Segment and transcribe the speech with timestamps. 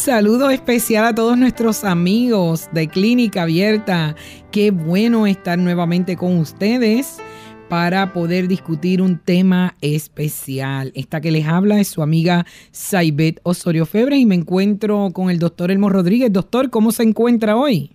[0.00, 4.16] Saludo especial a todos nuestros amigos de Clínica Abierta.
[4.50, 7.18] Qué bueno estar nuevamente con ustedes
[7.68, 10.90] para poder discutir un tema especial.
[10.94, 15.38] Esta que les habla es su amiga Saibet Osorio Febre y me encuentro con el
[15.38, 16.32] doctor Elmo Rodríguez.
[16.32, 17.94] Doctor, ¿cómo se encuentra hoy?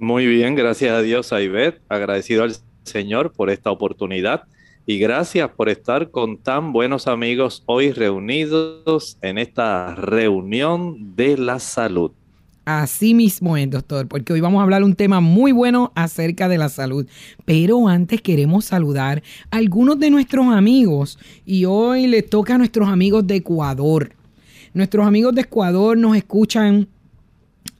[0.00, 1.80] Muy bien, gracias a Dios, Saibet.
[1.88, 4.42] Agradecido al Señor por esta oportunidad
[4.88, 11.58] y gracias por estar con tan buenos amigos hoy reunidos en esta reunión de la
[11.58, 12.10] salud.
[12.64, 16.56] Así mismo es, doctor, porque hoy vamos a hablar un tema muy bueno acerca de
[16.56, 17.06] la salud.
[17.44, 22.88] Pero antes queremos saludar a algunos de nuestros amigos y hoy le toca a nuestros
[22.88, 24.14] amigos de Ecuador.
[24.72, 26.88] Nuestros amigos de Ecuador nos escuchan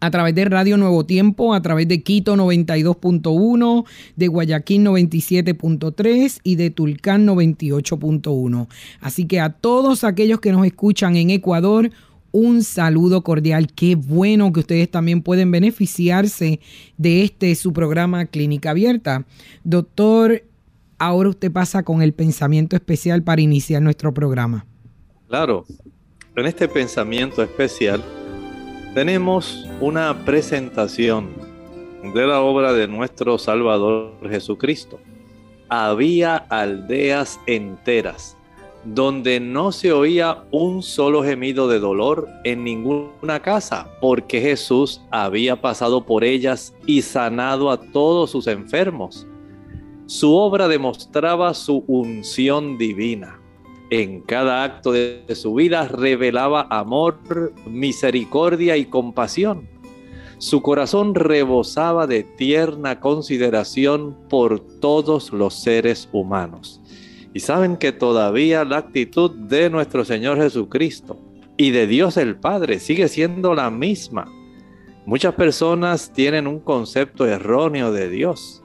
[0.00, 3.84] a través de Radio Nuevo Tiempo, a través de Quito 92.1,
[4.16, 8.68] de Guayaquil 97.3 y de Tulcán 98.1.
[9.00, 11.90] Así que a todos aquellos que nos escuchan en Ecuador,
[12.30, 13.72] un saludo cordial.
[13.74, 16.60] Qué bueno que ustedes también pueden beneficiarse
[16.96, 19.24] de este su programa Clínica Abierta.
[19.64, 20.44] Doctor,
[20.98, 24.66] ahora usted pasa con el pensamiento especial para iniciar nuestro programa.
[25.28, 25.66] Claro,
[26.36, 28.04] en este pensamiento especial
[28.94, 31.28] tenemos una presentación
[32.14, 34.98] de la obra de nuestro Salvador Jesucristo.
[35.68, 38.36] Había aldeas enteras
[38.84, 45.60] donde no se oía un solo gemido de dolor en ninguna casa, porque Jesús había
[45.60, 49.26] pasado por ellas y sanado a todos sus enfermos.
[50.06, 53.40] Su obra demostraba su unción divina.
[53.90, 57.18] En cada acto de su vida revelaba amor,
[57.66, 59.66] misericordia y compasión.
[60.36, 66.80] Su corazón rebosaba de tierna consideración por todos los seres humanos.
[67.32, 71.18] Y saben que todavía la actitud de nuestro Señor Jesucristo
[71.56, 74.30] y de Dios el Padre sigue siendo la misma.
[75.06, 78.62] Muchas personas tienen un concepto erróneo de Dios.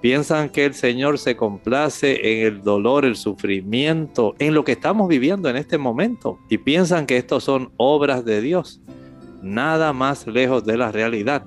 [0.00, 5.08] Piensan que el Señor se complace en el dolor, el sufrimiento, en lo que estamos
[5.08, 6.38] viviendo en este momento.
[6.48, 8.80] Y piensan que estos son obras de Dios.
[9.42, 11.44] Nada más lejos de la realidad.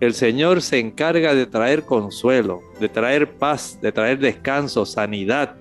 [0.00, 5.56] El Señor se encarga de traer consuelo, de traer paz, de traer descanso, sanidad,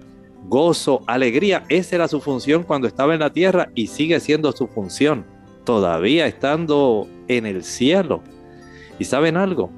[0.46, 1.64] gozo, alegría.
[1.70, 5.26] Esa era su función cuando estaba en la tierra y sigue siendo su función,
[5.66, 8.24] todavía estando en el cielo.
[9.00, 9.72] ¿Y saben algo?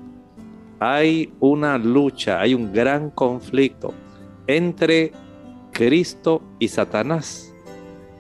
[0.80, 3.94] Hay una lucha, hay un gran conflicto
[4.48, 5.12] entre
[5.72, 7.54] Cristo y Satanás.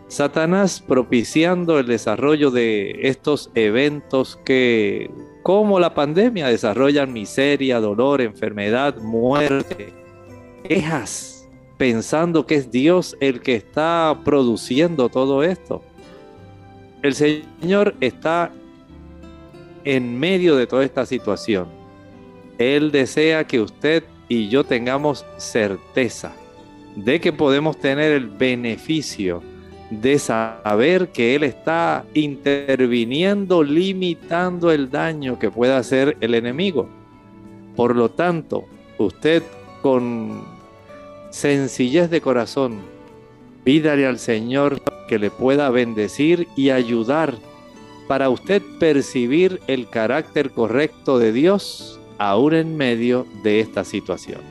[0.09, 5.12] Satanás propiciando el desarrollo de estos eventos que,
[5.44, 9.94] como la pandemia, desarrollan miseria, dolor, enfermedad, muerte,
[10.64, 15.84] quejas, pensando que es Dios el que está produciendo todo esto.
[17.03, 18.52] El Señor está
[19.86, 21.78] en medio de toda esta situación.
[22.59, 26.34] Él desea que usted y yo tengamos certeza
[26.96, 29.42] de que podemos tener el beneficio
[29.90, 36.88] de saber que Él está interviniendo, limitando el daño que pueda hacer el enemigo.
[37.75, 38.66] Por lo tanto,
[38.98, 39.42] usted
[39.81, 40.44] con
[41.31, 42.81] sencillez de corazón,
[43.64, 47.36] pídale al Señor que le pueda bendecir y ayudar
[48.07, 54.42] para usted percibir el carácter correcto de Dios aún en medio de esta situación.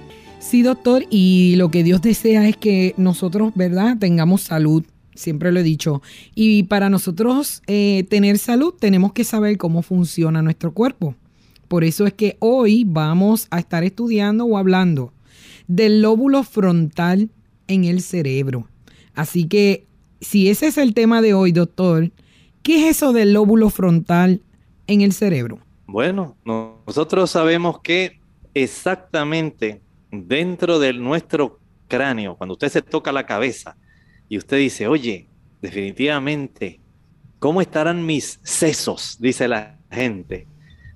[0.41, 4.85] Sí, doctor, y lo que Dios desea es que nosotros, ¿verdad?, tengamos salud,
[5.15, 6.00] siempre lo he dicho,
[6.35, 11.15] y para nosotros eh, tener salud tenemos que saber cómo funciona nuestro cuerpo.
[11.69, 15.12] Por eso es que hoy vamos a estar estudiando o hablando
[15.67, 17.29] del lóbulo frontal
[17.67, 18.69] en el cerebro.
[19.15, 19.87] Así que
[20.20, 22.11] si ese es el tema de hoy, doctor,
[22.62, 24.41] ¿qué es eso del lóbulo frontal
[24.87, 25.59] en el cerebro?
[25.90, 28.20] Bueno, nosotros sabemos que
[28.52, 29.81] exactamente
[30.11, 33.75] dentro de nuestro cráneo, cuando usted se toca la cabeza
[34.29, 35.31] y usted dice, oye,
[35.62, 36.82] definitivamente,
[37.38, 39.17] ¿cómo estarán mis sesos?
[39.19, 40.46] Dice la gente.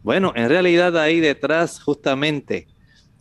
[0.03, 2.67] Bueno, en realidad ahí detrás justamente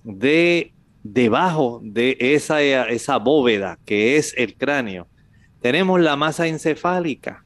[0.04, 5.08] de debajo de esa, esa bóveda que es el cráneo,
[5.62, 7.46] tenemos la masa encefálica.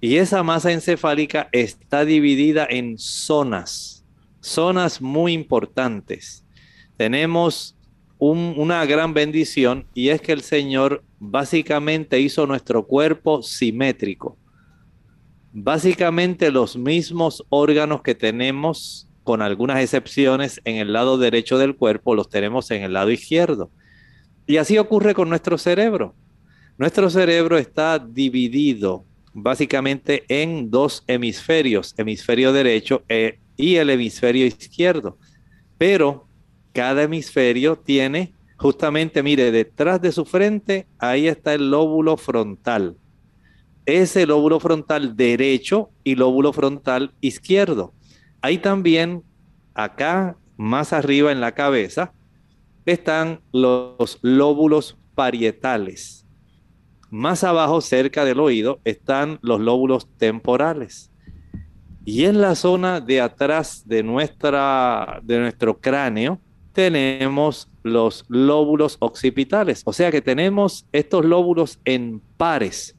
[0.00, 4.04] Y esa masa encefálica está dividida en zonas,
[4.40, 6.44] zonas muy importantes.
[6.96, 7.76] Tenemos
[8.18, 14.38] una gran bendición y es que el Señor básicamente hizo nuestro cuerpo simétrico.
[15.52, 22.14] Básicamente los mismos órganos que tenemos, con algunas excepciones, en el lado derecho del cuerpo,
[22.14, 23.70] los tenemos en el lado izquierdo.
[24.46, 26.14] Y así ocurre con nuestro cerebro.
[26.78, 35.18] Nuestro cerebro está dividido básicamente en dos hemisferios, hemisferio derecho eh, y el hemisferio izquierdo.
[35.78, 36.28] Pero
[36.72, 42.96] cada hemisferio tiene justamente, mire, detrás de su frente, ahí está el lóbulo frontal.
[43.86, 47.94] Ese lóbulo frontal derecho y lóbulo frontal izquierdo.
[48.42, 49.22] Ahí también,
[49.72, 52.12] acá más arriba en la cabeza,
[52.84, 56.19] están los lóbulos parietales.
[57.10, 61.10] Más abajo, cerca del oído, están los lóbulos temporales.
[62.04, 66.40] Y en la zona de atrás de, nuestra, de nuestro cráneo,
[66.72, 69.82] tenemos los lóbulos occipitales.
[69.84, 72.96] O sea que tenemos estos lóbulos en pares,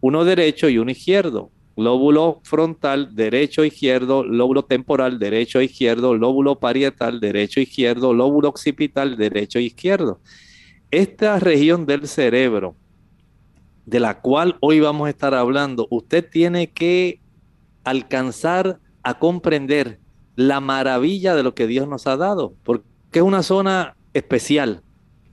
[0.00, 1.50] uno derecho y uno izquierdo.
[1.76, 9.58] Lóbulo frontal, derecho, izquierdo, lóbulo temporal, derecho, izquierdo, lóbulo parietal, derecho, izquierdo, lóbulo occipital, derecho,
[9.58, 10.20] izquierdo.
[10.92, 12.76] Esta región del cerebro,
[13.86, 17.20] de la cual hoy vamos a estar hablando, usted tiene que
[17.84, 19.98] alcanzar a comprender
[20.36, 24.82] la maravilla de lo que Dios nos ha dado, porque que es una zona especial,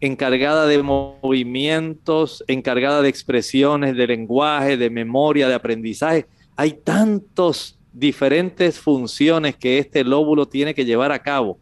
[0.01, 6.27] encargada de movimientos, encargada de expresiones, de lenguaje, de memoria, de aprendizaje.
[6.55, 11.57] Hay tantas diferentes funciones que este lóbulo tiene que llevar a cabo,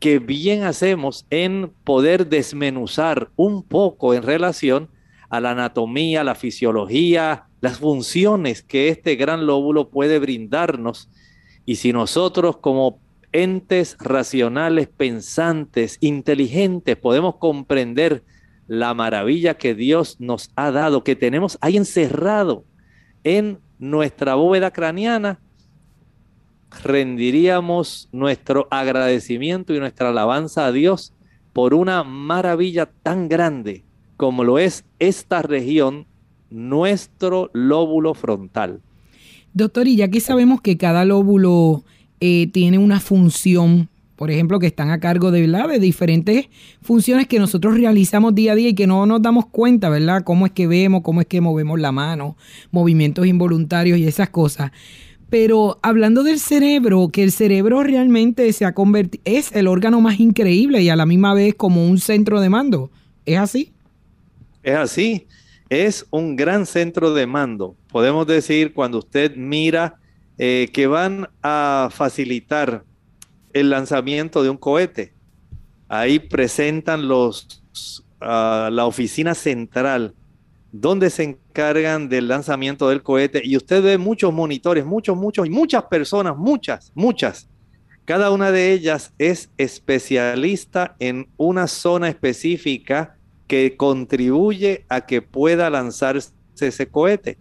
[0.00, 4.90] que bien hacemos en poder desmenuzar un poco en relación
[5.28, 11.10] a la anatomía, la fisiología, las funciones que este gran lóbulo puede brindarnos.
[11.64, 13.00] Y si nosotros como
[13.32, 18.22] entes racionales, pensantes, inteligentes, podemos comprender
[18.66, 22.64] la maravilla que Dios nos ha dado, que tenemos ahí encerrado
[23.24, 25.40] en nuestra bóveda craneana,
[26.82, 31.14] rendiríamos nuestro agradecimiento y nuestra alabanza a Dios
[31.52, 33.83] por una maravilla tan grande
[34.16, 36.06] como lo es esta región,
[36.50, 38.80] nuestro lóbulo frontal.
[39.52, 41.84] Doctor, y ya que sabemos que cada lóbulo
[42.20, 45.68] eh, tiene una función, por ejemplo, que están a cargo de, ¿verdad?
[45.68, 46.48] de diferentes
[46.80, 50.22] funciones que nosotros realizamos día a día y que no nos damos cuenta, ¿verdad?
[50.24, 52.36] Cómo es que vemos, cómo es que movemos la mano,
[52.70, 54.72] movimientos involuntarios y esas cosas.
[55.28, 60.20] Pero hablando del cerebro, que el cerebro realmente se ha convertido, es el órgano más
[60.20, 62.90] increíble y a la misma vez como un centro de mando.
[63.26, 63.73] ¿Es así?
[64.64, 65.28] Es así.
[65.68, 67.76] Es un gran centro de mando.
[67.88, 70.00] Podemos decir, cuando usted mira
[70.36, 72.84] eh, que van a facilitar
[73.52, 75.12] el lanzamiento de un cohete.
[75.88, 77.62] Ahí presentan los,
[78.20, 80.14] ah, la oficina central
[80.72, 85.50] donde se encargan del lanzamiento del cohete y usted ve muchos monitores, muchos, muchos y
[85.50, 87.48] muchas personas, muchas, muchas.
[88.04, 93.13] Cada una de ellas es especialista en una zona específica
[93.46, 97.38] que contribuye a que pueda lanzarse ese cohete.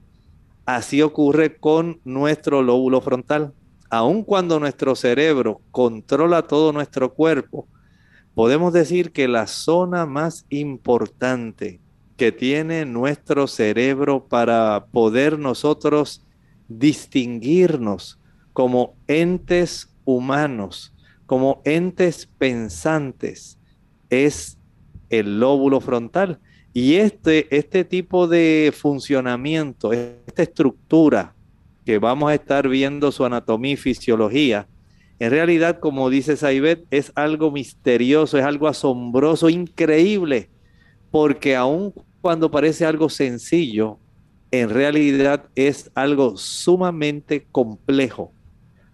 [0.65, 3.53] Así ocurre con nuestro lóbulo frontal.
[3.89, 7.67] Aun cuando nuestro cerebro controla todo nuestro cuerpo,
[8.33, 11.79] podemos decir que la zona más importante
[12.17, 16.25] que tiene nuestro cerebro para poder nosotros
[16.67, 18.19] distinguirnos
[18.53, 20.93] como entes humanos,
[21.25, 23.59] como entes pensantes,
[24.09, 24.57] es
[25.19, 26.39] el lóbulo frontal.
[26.73, 31.35] Y este, este tipo de funcionamiento, esta estructura
[31.85, 34.67] que vamos a estar viendo su anatomía y fisiología,
[35.19, 40.49] en realidad, como dice Saibet, es algo misterioso, es algo asombroso, increíble,
[41.11, 43.99] porque aun cuando parece algo sencillo,
[44.49, 48.31] en realidad es algo sumamente complejo.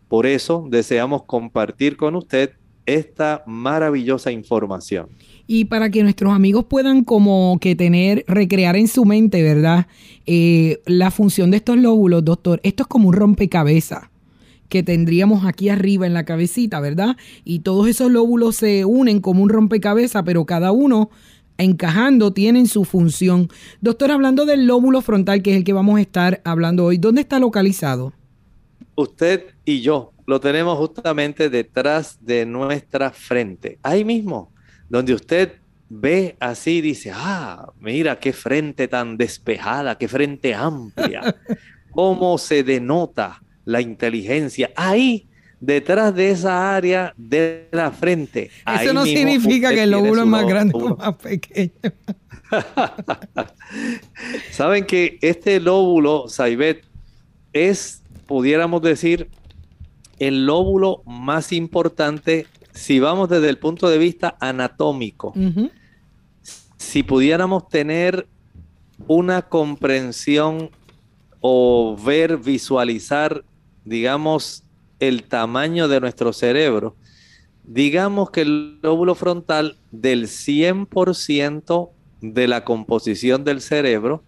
[0.08, 2.54] Por eso deseamos compartir con usted
[2.86, 5.10] esta maravillosa información
[5.52, 9.88] y para que nuestros amigos puedan como que tener, recrear en su mente, ¿verdad?
[10.28, 14.10] Eh, la función de estos lóbulos, doctor, esto es como un rompecabezas
[14.68, 17.18] que tendríamos aquí arriba en la cabecita, ¿verdad?
[17.46, 21.10] Y todos esos lóbulos se unen como un rompecabezas, pero cada uno
[21.58, 23.50] encajando tienen su función.
[23.82, 27.22] Doctor, hablando del lóbulo frontal, que es el que vamos a estar hablando hoy, ¿dónde
[27.22, 28.14] está localizado?
[28.94, 34.54] Usted y yo lo tenemos justamente detrás de nuestra frente, ahí mismo
[34.88, 35.54] donde usted
[35.90, 41.36] ve así, dice, ah, mira qué frente tan despejada, qué frente amplia,
[41.92, 45.28] cómo se denota la inteligencia ahí,
[45.60, 48.52] detrás de esa área de la frente.
[48.82, 51.72] Eso no significa que el lóbulo es más grande o más pequeño.
[54.52, 56.86] Saben que este lóbulo, Saibet,
[57.52, 59.28] es, pudiéramos decir,
[60.20, 65.34] el lóbulo más importante si vamos desde el punto de vista anatómico.
[66.78, 68.28] Si pudiéramos tener
[69.08, 70.70] una comprensión
[71.42, 73.44] o ver, visualizar,
[73.86, 74.64] digamos,
[75.00, 76.96] el tamaño de nuestro cerebro,
[77.64, 81.90] digamos que el lóbulo frontal del 100%
[82.22, 84.24] de la composición del cerebro,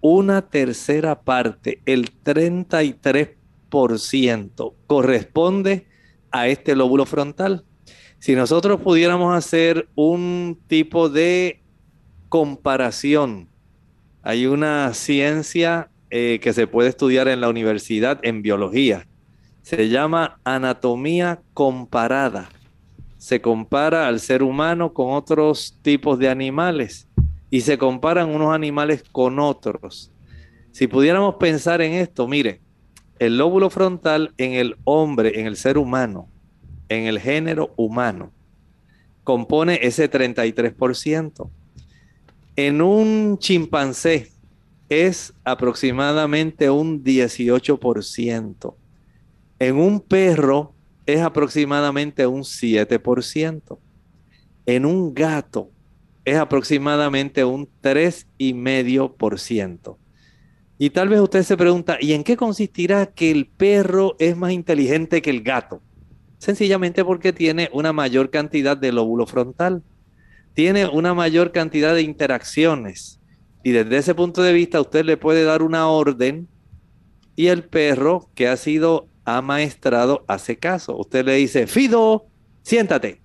[0.00, 3.34] una tercera parte, el 33%,
[4.86, 5.86] corresponde
[6.30, 7.64] a este lóbulo frontal.
[8.18, 11.62] Si nosotros pudiéramos hacer un tipo de
[12.28, 13.48] comparación,
[14.22, 19.08] hay una ciencia eh, que se puede estudiar en la universidad en biología,
[19.62, 22.48] se llama anatomía comparada
[23.22, 27.06] se compara al ser humano con otros tipos de animales
[27.50, 30.10] y se comparan unos animales con otros.
[30.72, 32.61] Si pudiéramos pensar en esto, mire,
[33.22, 36.28] el lóbulo frontal en el hombre, en el ser humano,
[36.88, 38.32] en el género humano,
[39.22, 41.48] compone ese 33%.
[42.56, 44.32] En un chimpancé
[44.88, 48.74] es aproximadamente un 18%.
[49.60, 50.74] En un perro
[51.06, 53.78] es aproximadamente un 7%.
[54.66, 55.70] En un gato
[56.24, 59.96] es aproximadamente un 3,5%.
[60.78, 64.52] Y tal vez usted se pregunta, ¿y en qué consistirá que el perro es más
[64.52, 65.80] inteligente que el gato?
[66.38, 69.82] Sencillamente porque tiene una mayor cantidad de lóbulo frontal,
[70.54, 73.20] tiene una mayor cantidad de interacciones.
[73.62, 76.48] Y desde ese punto de vista usted le puede dar una orden
[77.36, 80.96] y el perro que ha sido amaestrado hace caso.
[80.96, 82.26] Usted le dice, Fido,
[82.62, 83.22] siéntate.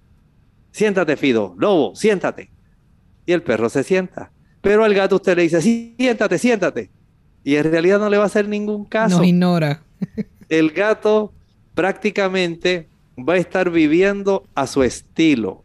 [0.72, 1.56] Siéntate, Fido.
[1.58, 2.52] Lobo, siéntate.
[3.26, 4.32] Y el perro se sienta.
[4.62, 6.92] Pero al gato usted le dice, siéntate, siéntate.
[7.48, 9.20] Y en realidad no le va a hacer ningún caso.
[9.20, 9.82] No ignora.
[10.50, 11.32] el gato
[11.76, 15.64] prácticamente va a estar viviendo a su estilo.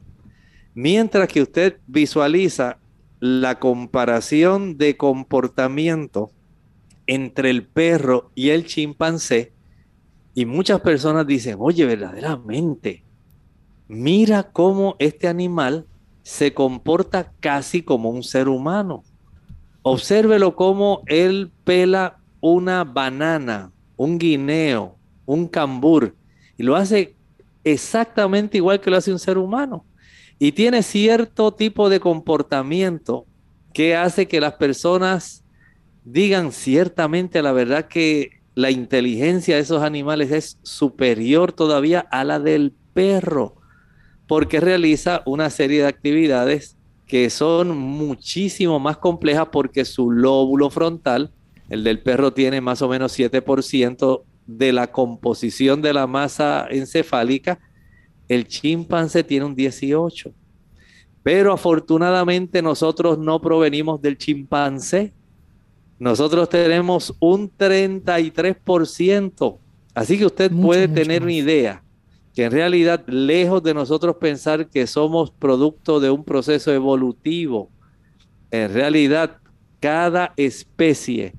[0.75, 2.79] Mientras que usted visualiza
[3.19, 6.31] la comparación de comportamiento
[7.09, 9.51] entre el perro y el chimpancé,
[10.35, 13.03] y muchas personas dicen, oye, verdaderamente,
[13.89, 15.87] mira cómo este animal
[16.23, 19.03] se comporta casi como un ser humano.
[19.83, 24.97] Obsérvelo cómo él pela una banana, un guineo,
[25.27, 26.15] un cambur,
[26.57, 27.17] y lo hace
[27.65, 29.85] exactamente igual que lo hace un ser humano.
[30.39, 33.27] Y tiene cierto tipo de comportamiento
[33.73, 35.45] que hace que las personas
[36.05, 42.39] digan ciertamente la verdad que la inteligencia de esos animales es superior todavía a la
[42.39, 43.57] del perro,
[44.27, 46.77] porque realiza una serie de actividades
[47.13, 51.31] que son muchísimo más complejas porque su lóbulo frontal,
[51.69, 57.59] el del perro tiene más o menos 7% de la composición de la masa encefálica,
[58.29, 60.33] el chimpancé tiene un 18%.
[61.23, 65.13] Pero afortunadamente nosotros no provenimos del chimpancé,
[65.99, 69.59] nosotros tenemos un 33%.
[69.95, 71.83] Así que usted puede tener una idea
[72.35, 77.71] que en realidad, lejos de nosotros pensar que somos producto de un proceso evolutivo,
[78.51, 79.39] en realidad
[79.81, 81.35] cada especie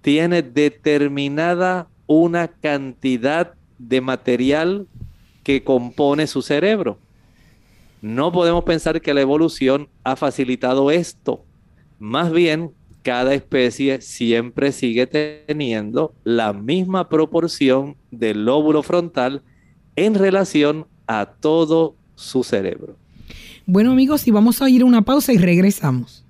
[0.00, 4.86] tiene determinada una cantidad de material
[5.42, 6.98] que compone su cerebro.
[8.00, 11.44] No podemos pensar que la evolución ha facilitado esto.
[11.98, 19.42] Más bien, cada especie siempre sigue teniendo la misma proporción del lóbulo frontal
[20.04, 22.96] en relación a todo su cerebro.
[23.66, 26.24] Bueno amigos, y vamos a ir a una pausa y regresamos.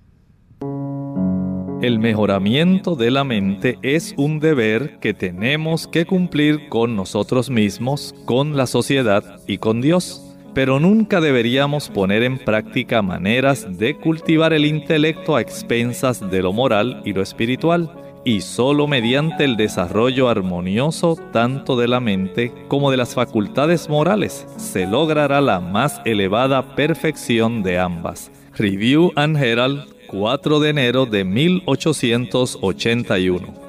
[1.80, 8.14] El mejoramiento de la mente es un deber que tenemos que cumplir con nosotros mismos,
[8.24, 10.24] con la sociedad y con Dios
[10.58, 16.52] pero nunca deberíamos poner en práctica maneras de cultivar el intelecto a expensas de lo
[16.52, 17.92] moral y lo espiritual,
[18.28, 24.46] y solo mediante el desarrollo armonioso tanto de la mente como de las facultades morales
[24.58, 28.30] se logrará la más elevada perfección de ambas.
[28.54, 33.66] Review and Herald, 4 de enero de 1881.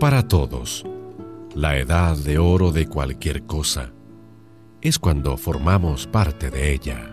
[0.00, 0.84] para todos,
[1.56, 3.92] la edad de oro de cualquier cosa,
[4.86, 7.10] es cuando formamos parte de ella.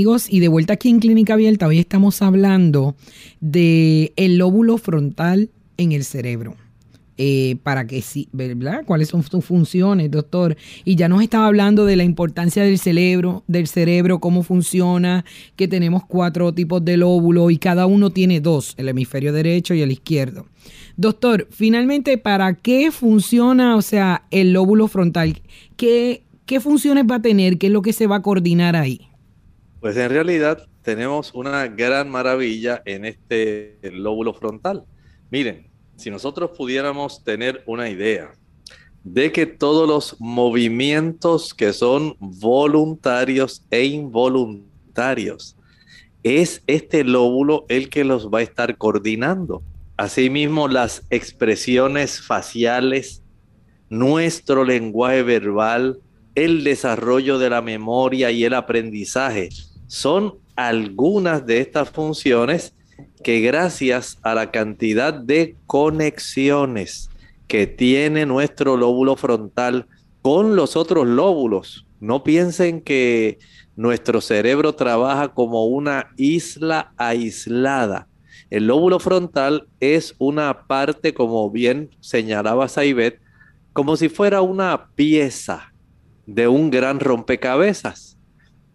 [0.00, 2.96] Amigos, y de vuelta aquí en Clínica Abierta, hoy estamos hablando
[3.40, 6.56] de el lóbulo frontal en el cerebro.
[7.18, 8.30] Eh, para que sí.
[8.86, 10.56] ¿Cuáles son sus funciones, doctor?
[10.86, 15.68] Y ya nos estaba hablando de la importancia del cerebro, del cerebro, cómo funciona, que
[15.68, 19.92] tenemos cuatro tipos de lóbulo y cada uno tiene dos, el hemisferio derecho y el
[19.92, 20.46] izquierdo.
[20.96, 25.42] Doctor, finalmente, ¿para qué funciona, o sea, el lóbulo frontal?
[25.76, 27.58] ¿Qué, qué funciones va a tener?
[27.58, 29.09] ¿Qué es lo que se va a coordinar ahí?
[29.80, 34.84] Pues en realidad tenemos una gran maravilla en este lóbulo frontal.
[35.30, 38.32] Miren, si nosotros pudiéramos tener una idea
[39.04, 45.56] de que todos los movimientos que son voluntarios e involuntarios,
[46.22, 49.62] es este lóbulo el que los va a estar coordinando.
[49.96, 53.22] Asimismo, las expresiones faciales,
[53.88, 56.00] nuestro lenguaje verbal,
[56.34, 59.48] el desarrollo de la memoria y el aprendizaje
[59.90, 62.76] son algunas de estas funciones
[63.24, 67.10] que gracias a la cantidad de conexiones
[67.48, 69.88] que tiene nuestro lóbulo frontal
[70.22, 73.40] con los otros lóbulos, no piensen que
[73.74, 78.06] nuestro cerebro trabaja como una isla aislada.
[78.48, 83.20] El lóbulo frontal es una parte, como bien señalaba Saibet,
[83.72, 85.72] como si fuera una pieza
[86.26, 88.19] de un gran rompecabezas.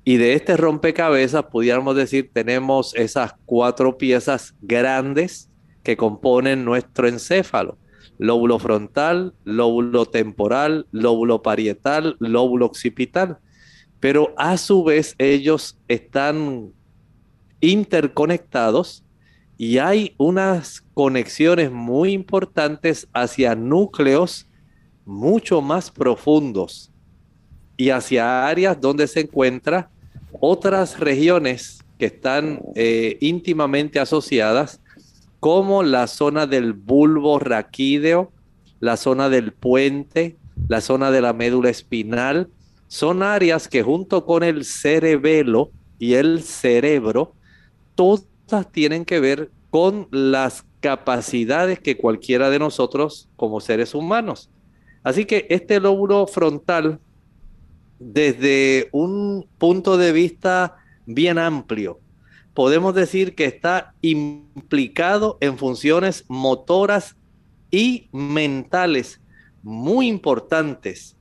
[0.08, 5.50] Y de este rompecabezas, pudiéramos decir, tenemos esas cuatro piezas grandes
[5.82, 7.80] que componen nuestro encéfalo.
[8.20, 13.40] Lóbulo frontal, lóbulo temporal, lóbulo parietal, lóbulo occipital.
[14.00, 16.72] Pero a su vez ellos están
[17.60, 19.04] interconectados
[19.58, 24.48] y hay unas conexiones muy importantes hacia núcleos
[25.04, 26.92] mucho más profundos
[27.76, 29.90] y hacia áreas donde se encuentra
[30.42, 34.82] otras regiones que están eh, íntimamente asociadas,
[35.40, 38.32] como la zona del bulbo raquídeo,
[38.80, 42.50] la zona del puente, la zona de la médula espinal,
[42.88, 47.34] son áreas que junto con el cerebelo y el cerebro,
[47.96, 48.26] todas
[48.72, 54.50] tienen que ver con las capacidades que cualquiera de nosotros como seres humanos.
[55.04, 57.00] Así que este lóbulo frontal
[58.00, 62.00] desde un punto de vista bien amplio,
[62.54, 67.16] podemos decir que está implicado en funciones motoras
[67.72, 69.22] y mentales
[69.62, 71.16] muy importantes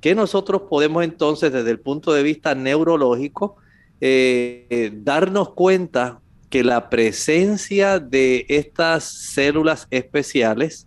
[0.00, 3.56] que nosotros podemos entonces desde el punto de vista neurológico
[4.00, 10.86] eh, darnos cuenta que la presencia de estas células especiales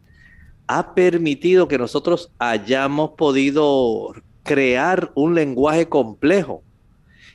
[0.67, 4.13] ha permitido que nosotros hayamos podido
[4.49, 6.63] crear un lenguaje complejo,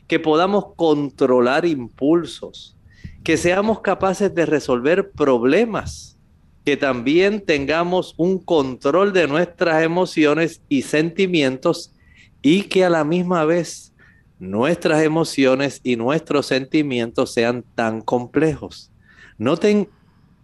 [0.08, 2.76] que podamos controlar impulsos,
[3.22, 6.18] que seamos capaces de resolver problemas,
[6.64, 11.92] que también tengamos un control de nuestras emociones y sentimientos
[12.42, 13.94] y que a la misma vez
[14.40, 18.90] nuestras emociones y nuestros sentimientos sean tan complejos.
[19.38, 19.88] Noten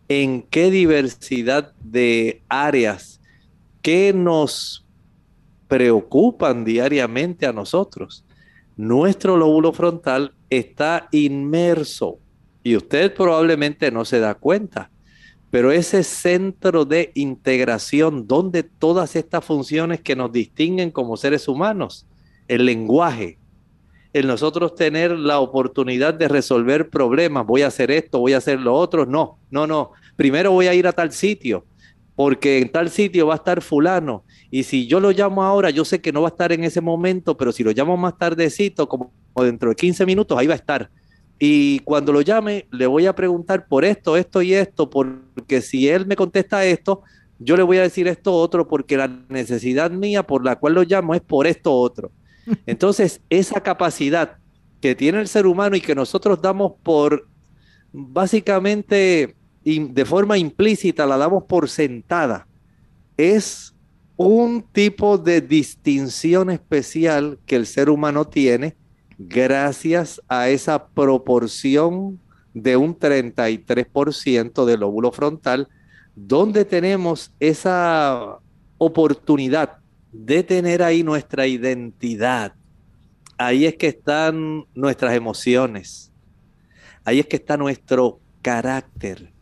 [0.07, 3.21] en qué diversidad de áreas
[3.83, 4.87] que nos
[5.71, 8.25] preocupan diariamente a nosotros.
[8.77, 12.19] Nuestro lóbulo frontal está inmerso
[12.65, 14.91] y usted probablemente no se da cuenta,
[15.49, 22.05] pero ese centro de integración donde todas estas funciones que nos distinguen como seres humanos,
[22.49, 23.39] el lenguaje,
[24.13, 28.59] el nosotros tener la oportunidad de resolver problemas, voy a hacer esto, voy a hacer
[28.59, 31.65] lo otro, no, no, no, primero voy a ir a tal sitio,
[32.17, 35.85] porque en tal sitio va a estar fulano, y si yo lo llamo ahora, yo
[35.85, 38.89] sé que no va a estar en ese momento, pero si lo llamo más tardecito,
[38.89, 40.91] como dentro de 15 minutos, ahí va a estar.
[41.39, 45.89] Y cuando lo llame, le voy a preguntar por esto, esto y esto, porque si
[45.89, 47.03] él me contesta esto,
[47.39, 50.83] yo le voy a decir esto otro, porque la necesidad mía por la cual lo
[50.83, 52.11] llamo es por esto otro.
[52.67, 54.37] Entonces, esa capacidad
[54.81, 57.29] que tiene el ser humano y que nosotros damos por,
[57.93, 62.49] básicamente, de forma implícita, la damos por sentada,
[63.17, 63.75] es
[64.23, 68.77] un tipo de distinción especial que el ser humano tiene
[69.17, 72.21] gracias a esa proporción
[72.53, 75.69] de un 33% del lóbulo frontal,
[76.15, 78.41] donde tenemos esa
[78.77, 79.79] oportunidad
[80.13, 82.53] de tener ahí nuestra identidad.
[83.39, 86.13] Ahí es que están nuestras emociones.
[87.07, 89.33] Ahí es que está nuestro carácter.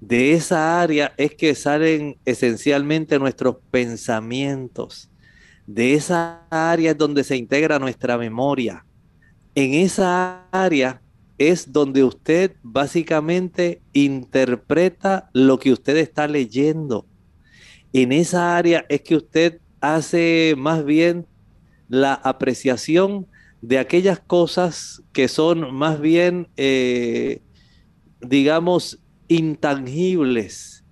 [0.00, 5.10] De esa área es que salen esencialmente nuestros pensamientos.
[5.66, 8.86] De esa área es donde se integra nuestra memoria.
[9.54, 11.02] En esa área
[11.36, 17.06] es donde usted básicamente interpreta lo que usted está leyendo.
[17.92, 21.26] En esa área es que usted hace más bien
[21.88, 23.26] la apreciación
[23.62, 27.42] de aquellas cosas que son más bien, eh,
[28.20, 30.84] digamos, intangibles.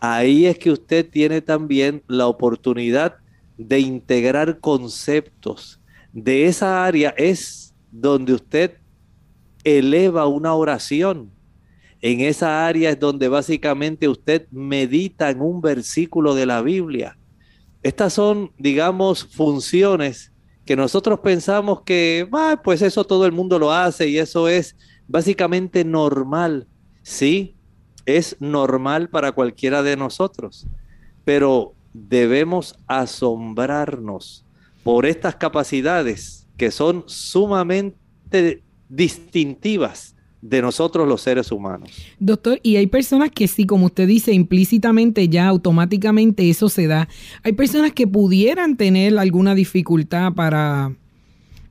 [0.00, 3.16] Ahí es que usted tiene también la oportunidad
[3.56, 5.80] de integrar conceptos.
[6.12, 8.74] De esa área es donde usted
[9.64, 11.32] eleva una oración.
[12.00, 17.18] En esa área es donde básicamente usted medita en un versículo de la Biblia.
[17.82, 20.32] Estas son, digamos, funciones
[20.64, 22.28] que nosotros pensamos que,
[22.62, 24.76] pues eso todo el mundo lo hace y eso es
[25.08, 26.68] básicamente normal.
[27.02, 27.56] Sí,
[28.08, 30.66] es normal para cualquiera de nosotros,
[31.26, 34.46] pero debemos asombrarnos
[34.82, 41.90] por estas capacidades que son sumamente distintivas de nosotros los seres humanos.
[42.18, 47.08] Doctor, y hay personas que sí, como usted dice, implícitamente ya automáticamente eso se da.
[47.42, 50.94] Hay personas que pudieran tener alguna dificultad para,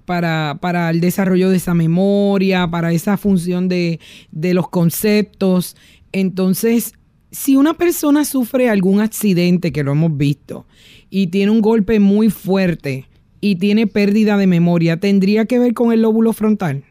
[0.06, 4.00] para, para el desarrollo de esa memoria, para esa función de,
[4.32, 5.76] de los conceptos.
[6.12, 6.94] Entonces,
[7.32, 10.66] si una persona sufre algún accidente, que lo hemos visto,
[11.10, 13.06] y tiene un golpe muy fuerte
[13.42, 16.84] y tiene pérdida de memoria, ¿tendría que ver con el lóbulo frontal?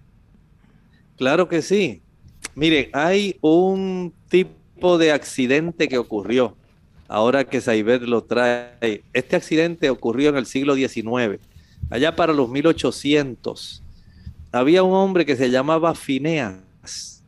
[1.16, 2.02] Claro que sí.
[2.54, 6.56] Mire, hay un tipo de accidente que ocurrió,
[7.08, 9.02] ahora que Saibet lo trae.
[9.12, 11.38] Este accidente ocurrió en el siglo XIX,
[11.90, 13.82] allá para los 1800.
[14.52, 17.22] Había un hombre que se llamaba Fineas.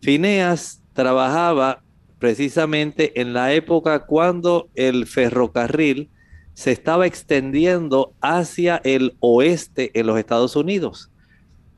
[0.00, 1.82] Fineas trabajaba
[2.18, 6.10] precisamente en la época cuando el ferrocarril
[6.54, 11.10] se estaba extendiendo hacia el oeste en los Estados Unidos.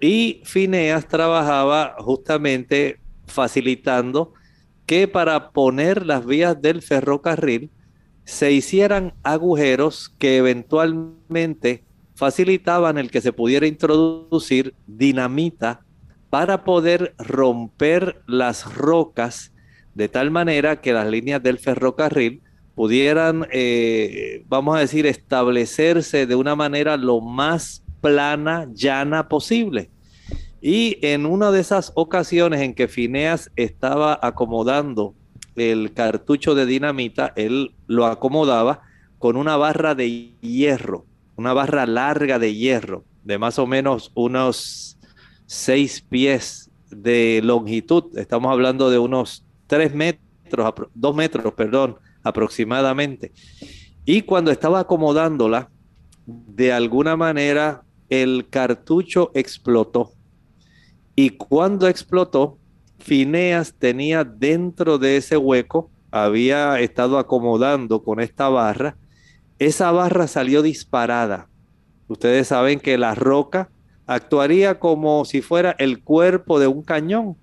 [0.01, 4.35] Y Fineas trabajaba justamente facilitando
[4.87, 7.71] que para poner las vías del ferrocarril
[8.25, 15.85] se hicieran agujeros que eventualmente facilitaban el que se pudiera introducir dinamita
[16.35, 19.53] para poder romper las rocas
[19.95, 22.43] de tal manera que las líneas del ferrocarril
[22.75, 29.91] pudieran, eh, vamos a decir, establecerse de una manera lo más plana, llana posible.
[30.61, 35.15] Y en una de esas ocasiones en que Fineas estaba acomodando
[35.55, 38.81] el cartucho de dinamita, él lo acomodaba
[39.21, 44.94] con una barra de hierro, una barra larga de hierro, de más o menos unos
[45.55, 48.19] seis pies de longitud.
[48.19, 53.33] Estamos hablando de unos tres metros, dos metros, perdón, aproximadamente.
[54.05, 55.71] Y cuando estaba acomodándola,
[56.27, 60.13] de alguna manera el cartucho explotó.
[61.15, 62.59] Y cuando explotó,
[62.99, 68.97] Fineas tenía dentro de ese hueco, había estado acomodando con esta barra,
[69.59, 71.49] esa barra salió disparada.
[72.09, 73.71] Ustedes saben que la roca
[74.07, 77.37] actuaría como si fuera el cuerpo de un cañón.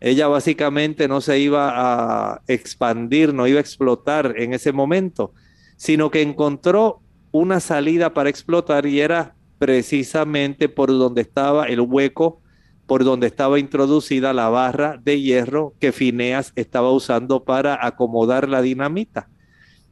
[0.00, 5.32] Ella básicamente no se iba a expandir, no iba a explotar en ese momento,
[5.76, 12.40] sino que encontró una salida para explotar y era precisamente por donde estaba el hueco,
[12.86, 18.60] por donde estaba introducida la barra de hierro que Fineas estaba usando para acomodar la
[18.60, 19.28] dinamita.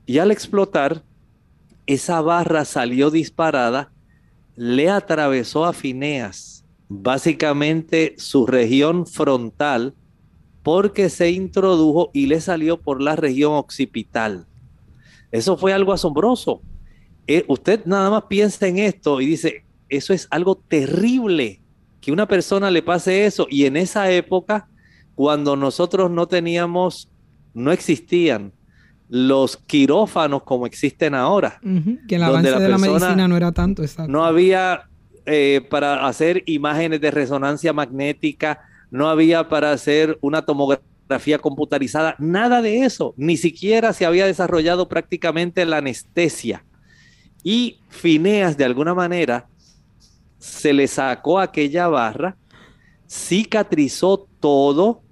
[0.06, 1.04] Y al explotar,
[1.86, 3.92] esa barra salió disparada,
[4.60, 9.94] le atravesó a Fineas, básicamente su región frontal,
[10.62, 14.46] porque se introdujo y le salió por la región occipital.
[15.32, 16.60] Eso fue algo asombroso.
[17.26, 21.62] Eh, usted nada más piensa en esto y dice, eso es algo terrible
[22.02, 23.46] que una persona le pase eso.
[23.48, 24.68] Y en esa época,
[25.14, 27.08] cuando nosotros no teníamos,
[27.54, 28.52] no existían
[29.10, 31.60] los quirófanos como existen ahora.
[32.08, 34.10] que el avance de la medicina no era tanto, exacto.
[34.10, 34.88] No había
[35.26, 42.62] eh, para hacer imágenes de resonancia magnética, no había para hacer una tomografía computarizada, nada
[42.62, 43.12] de eso.
[43.16, 46.64] Ni siquiera se había desarrollado prácticamente la anestesia.
[47.42, 49.48] Y Fineas, de alguna manera,
[50.38, 52.36] se le sacó aquella barra,
[53.08, 55.02] cicatrizó todo,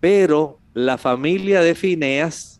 [0.00, 2.51] pero la familia de Fineas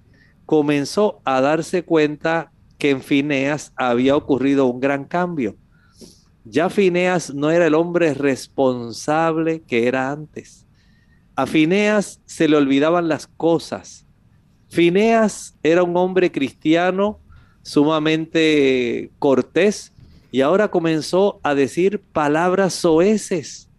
[0.53, 5.57] comenzó a darse cuenta que en Fineas había ocurrido un gran cambio.
[6.45, 10.67] Ya Fineas no era el hombre responsable que era antes.
[11.37, 14.07] A Fineas se le olvidaban las cosas.
[14.69, 17.19] Fineas era un hombre cristiano
[17.63, 19.95] sumamente cortés
[20.33, 23.71] y ahora comenzó a decir palabras soeces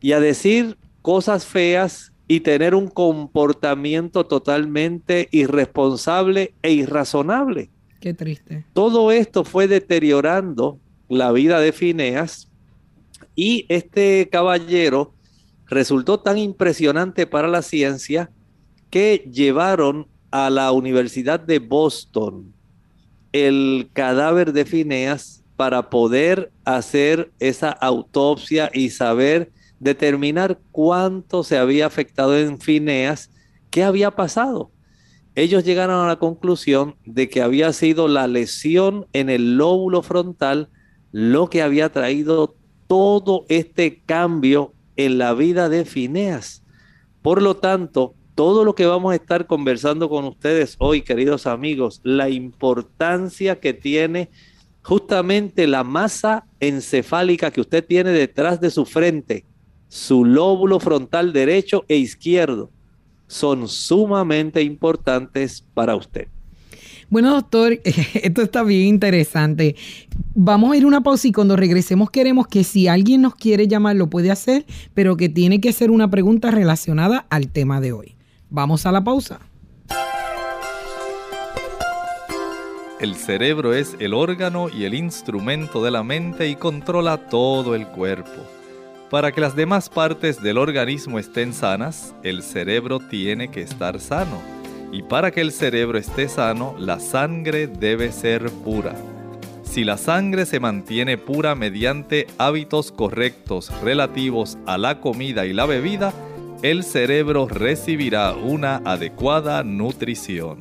[0.00, 7.70] y a decir cosas feas y tener un comportamiento totalmente irresponsable e irrazonable.
[8.00, 8.66] Qué triste.
[8.74, 12.48] Todo esto fue deteriorando la vida de Fineas
[13.34, 15.14] y este caballero
[15.66, 18.30] resultó tan impresionante para la ciencia
[18.90, 22.52] que llevaron a la Universidad de Boston
[23.32, 31.86] el cadáver de Fineas para poder hacer esa autopsia y saber determinar cuánto se había
[31.86, 33.30] afectado en Fineas,
[33.70, 34.70] qué había pasado.
[35.34, 40.68] Ellos llegaron a la conclusión de que había sido la lesión en el lóbulo frontal
[41.12, 46.64] lo que había traído todo este cambio en la vida de Fineas.
[47.22, 52.00] Por lo tanto, todo lo que vamos a estar conversando con ustedes hoy, queridos amigos,
[52.04, 54.30] la importancia que tiene
[54.82, 59.44] justamente la masa encefálica que usted tiene detrás de su frente,
[59.88, 62.70] su lóbulo frontal derecho e izquierdo,
[63.26, 66.28] son sumamente importantes para usted.
[67.10, 67.80] Bueno, doctor,
[68.14, 69.76] esto está bien interesante.
[70.34, 73.96] Vamos a ir una pausa y cuando regresemos queremos que si alguien nos quiere llamar
[73.96, 78.14] lo puede hacer, pero que tiene que ser una pregunta relacionada al tema de hoy.
[78.50, 79.40] Vamos a la pausa.
[83.00, 87.86] El cerebro es el órgano y el instrumento de la mente y controla todo el
[87.86, 88.57] cuerpo.
[89.10, 94.42] Para que las demás partes del organismo estén sanas, el cerebro tiene que estar sano.
[94.92, 98.94] Y para que el cerebro esté sano, la sangre debe ser pura.
[99.62, 105.64] Si la sangre se mantiene pura mediante hábitos correctos relativos a la comida y la
[105.64, 106.12] bebida,
[106.62, 110.58] el cerebro recibirá una adecuada nutrición.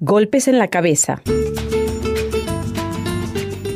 [0.00, 1.22] Golpes en la cabeza.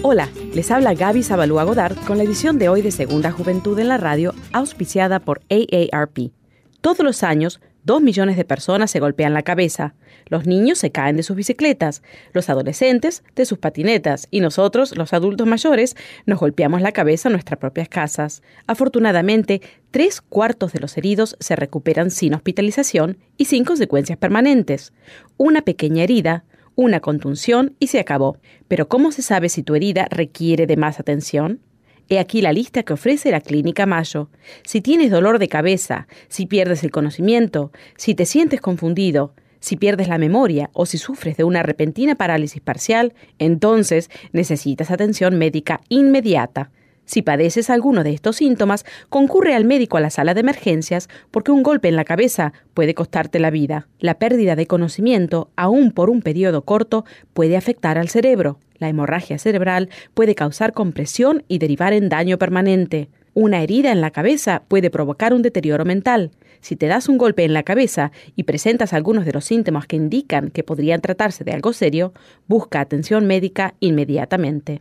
[0.02, 3.88] Hola, les habla Gaby Zabalúa Godard con la edición de hoy de Segunda Juventud en
[3.88, 6.32] la Radio, auspiciada por AARP.
[6.80, 9.94] Todos los años, Dos millones de personas se golpean la cabeza.
[10.26, 15.12] Los niños se caen de sus bicicletas, los adolescentes de sus patinetas y nosotros, los
[15.12, 18.42] adultos mayores, nos golpeamos la cabeza en nuestras propias casas.
[18.68, 24.92] Afortunadamente, tres cuartos de los heridos se recuperan sin hospitalización y sin consecuencias permanentes.
[25.36, 28.38] Una pequeña herida, una contunción y se acabó.
[28.68, 31.60] Pero ¿cómo se sabe si tu herida requiere de más atención?
[32.08, 34.28] He aquí la lista que ofrece la Clínica Mayo.
[34.64, 40.08] Si tienes dolor de cabeza, si pierdes el conocimiento, si te sientes confundido, si pierdes
[40.08, 46.70] la memoria o si sufres de una repentina parálisis parcial, entonces necesitas atención médica inmediata.
[47.12, 51.52] Si padeces alguno de estos síntomas, concurre al médico a la sala de emergencias porque
[51.52, 53.86] un golpe en la cabeza puede costarte la vida.
[53.98, 58.60] La pérdida de conocimiento, aún por un periodo corto, puede afectar al cerebro.
[58.78, 63.10] La hemorragia cerebral puede causar compresión y derivar en daño permanente.
[63.34, 66.30] Una herida en la cabeza puede provocar un deterioro mental.
[66.62, 69.96] Si te das un golpe en la cabeza y presentas algunos de los síntomas que
[69.96, 72.14] indican que podrían tratarse de algo serio,
[72.48, 74.80] busca atención médica inmediatamente.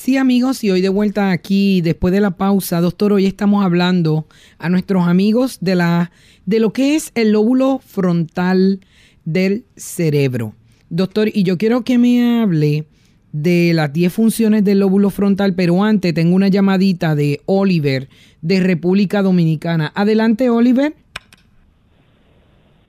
[0.00, 4.24] Sí, amigos, y hoy de vuelta aquí, después de la pausa, doctor, hoy estamos hablando
[4.58, 6.10] a nuestros amigos de, la,
[6.46, 8.80] de lo que es el lóbulo frontal
[9.26, 10.54] del cerebro.
[10.88, 12.86] Doctor, y yo quiero que me hable
[13.32, 18.08] de las 10 funciones del lóbulo frontal, pero antes tengo una llamadita de Oliver
[18.40, 19.92] de República Dominicana.
[19.94, 20.94] Adelante, Oliver.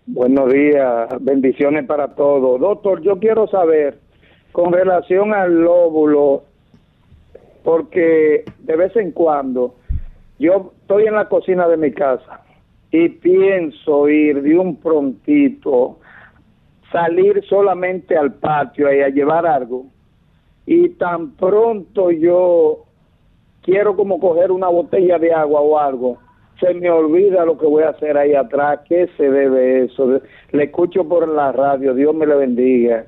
[0.06, 2.62] Buenos días, bendiciones para todos.
[2.62, 4.00] Doctor, yo quiero saber
[4.54, 6.51] con relación al lóbulo
[7.64, 9.76] porque de vez en cuando
[10.40, 12.42] yo estoy en la cocina de mi casa
[12.92, 16.00] y pienso ir de un prontito,
[16.92, 19.86] salir solamente al patio y a llevar algo,
[20.66, 22.86] y tan pronto yo
[23.62, 26.18] quiero como coger una botella de agua o algo,
[26.60, 30.22] se me olvida lo que voy a hacer ahí atrás, ¿qué se debe eso?
[30.52, 33.06] Le escucho por la radio, Dios me le bendiga.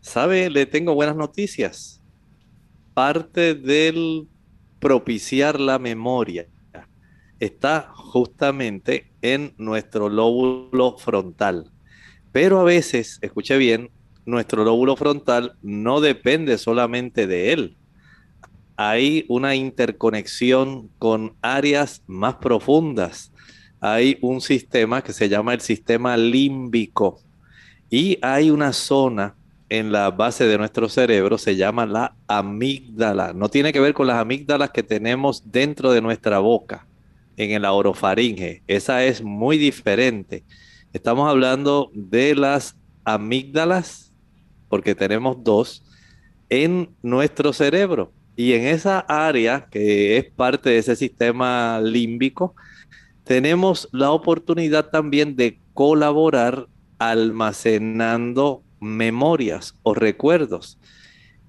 [0.00, 0.50] ¿Sabe?
[0.50, 1.99] Le tengo buenas noticias
[2.94, 4.28] parte del
[4.78, 6.46] propiciar la memoria
[7.40, 11.70] está justamente en nuestro lóbulo frontal.
[12.32, 13.90] Pero a veces, escuche bien,
[14.26, 17.76] nuestro lóbulo frontal no depende solamente de él.
[18.76, 23.32] Hay una interconexión con áreas más profundas.
[23.80, 27.20] Hay un sistema que se llama el sistema límbico
[27.88, 29.34] y hay una zona
[29.70, 33.32] en la base de nuestro cerebro se llama la amígdala.
[33.32, 36.86] No tiene que ver con las amígdalas que tenemos dentro de nuestra boca,
[37.36, 38.62] en el orofaringe.
[38.66, 40.44] Esa es muy diferente.
[40.92, 44.12] Estamos hablando de las amígdalas,
[44.68, 45.84] porque tenemos dos,
[46.48, 48.12] en nuestro cerebro.
[48.34, 52.56] Y en esa área, que es parte de ese sistema límbico,
[53.22, 56.66] tenemos la oportunidad también de colaborar
[56.98, 60.78] almacenando memorias o recuerdos.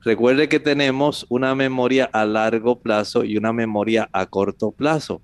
[0.04, 5.22] Recuerde que tenemos una memoria a largo plazo y una memoria a corto plazo.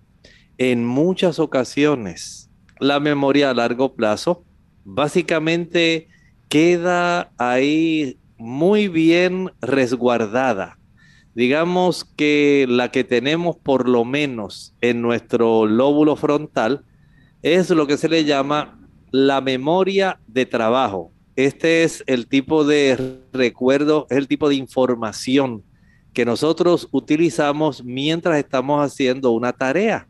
[0.58, 4.44] En muchas ocasiones, la memoria a largo plazo
[4.86, 6.08] básicamente
[6.48, 10.78] queda ahí muy bien resguardada.
[11.34, 16.84] Digamos que la que tenemos por lo menos en nuestro lóbulo frontal
[17.42, 18.80] es lo que se le llama
[19.12, 25.64] la memoria de trabajo este es el tipo de recuerdo, es el tipo de información
[26.12, 30.08] que nosotros utilizamos mientras estamos haciendo una tarea.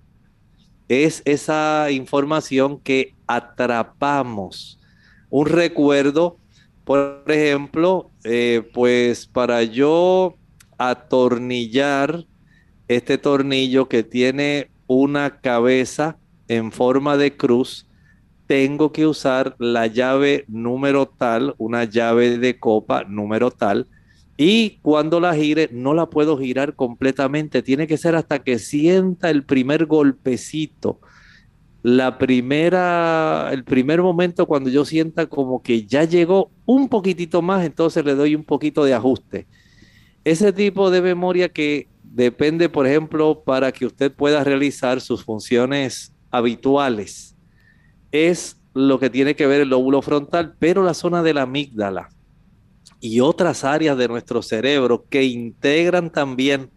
[0.88, 4.80] Es esa información que atrapamos.
[5.30, 6.38] Un recuerdo,
[6.86, 10.38] por ejemplo, eh, pues para yo
[10.78, 12.26] atornillar
[12.88, 17.87] este tornillo que tiene una cabeza en forma de cruz,
[18.48, 23.88] tengo que usar la llave número tal, una llave de copa número tal,
[24.38, 29.30] y cuando la gire no la puedo girar completamente, tiene que ser hasta que sienta
[29.30, 31.00] el primer golpecito.
[31.82, 37.66] La primera, el primer momento cuando yo sienta como que ya llegó un poquitito más,
[37.66, 39.48] entonces le doy un poquito de ajuste.
[40.24, 46.14] Ese tipo de memoria que depende, por ejemplo, para que usted pueda realizar sus funciones
[46.30, 47.37] habituales
[48.26, 52.10] es lo que tiene que ver el lóbulo frontal, pero la zona de la amígdala
[53.00, 56.72] y otras áreas de nuestro cerebro que integran también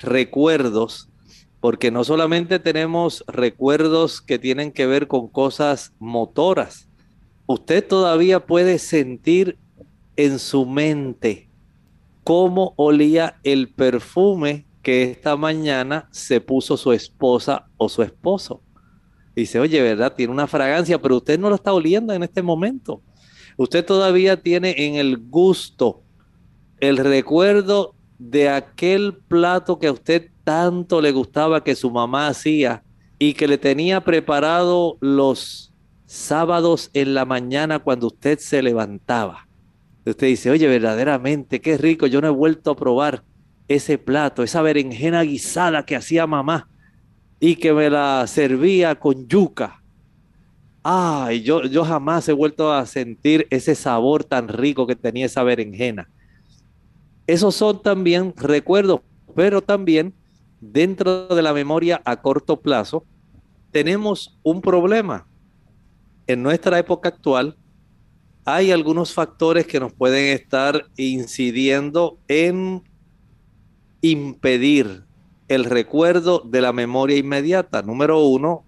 [0.00, 1.08] recuerdos,
[1.60, 6.88] porque no solamente tenemos recuerdos que tienen que ver con cosas motoras,
[7.46, 9.58] usted todavía puede sentir
[10.16, 11.48] en su mente
[12.24, 18.62] cómo olía el perfume que esta mañana se puso su esposa o su esposo
[19.40, 20.14] dice, oye, ¿verdad?
[20.14, 23.02] Tiene una fragancia, pero usted no lo está oliendo en este momento.
[23.56, 26.02] Usted todavía tiene en el gusto
[26.80, 32.82] el recuerdo de aquel plato que a usted tanto le gustaba que su mamá hacía
[33.18, 35.72] y que le tenía preparado los
[36.06, 39.48] sábados en la mañana cuando usted se levantaba.
[40.04, 43.24] Usted dice, oye, verdaderamente, qué rico, yo no he vuelto a probar
[43.68, 46.68] ese plato, esa berenjena guisada que hacía mamá
[47.40, 49.82] y que me la servía con yuca.
[50.82, 55.42] Ay, yo, yo jamás he vuelto a sentir ese sabor tan rico que tenía esa
[55.42, 56.08] berenjena.
[57.26, 59.00] Esos son también recuerdos,
[59.34, 60.14] pero también
[60.60, 63.04] dentro de la memoria a corto plazo
[63.72, 65.26] tenemos un problema.
[66.26, 67.56] En nuestra época actual
[68.44, 72.84] hay algunos factores que nos pueden estar incidiendo en
[74.00, 75.05] impedir
[75.48, 77.82] el recuerdo de la memoria inmediata.
[77.82, 78.64] Número uno,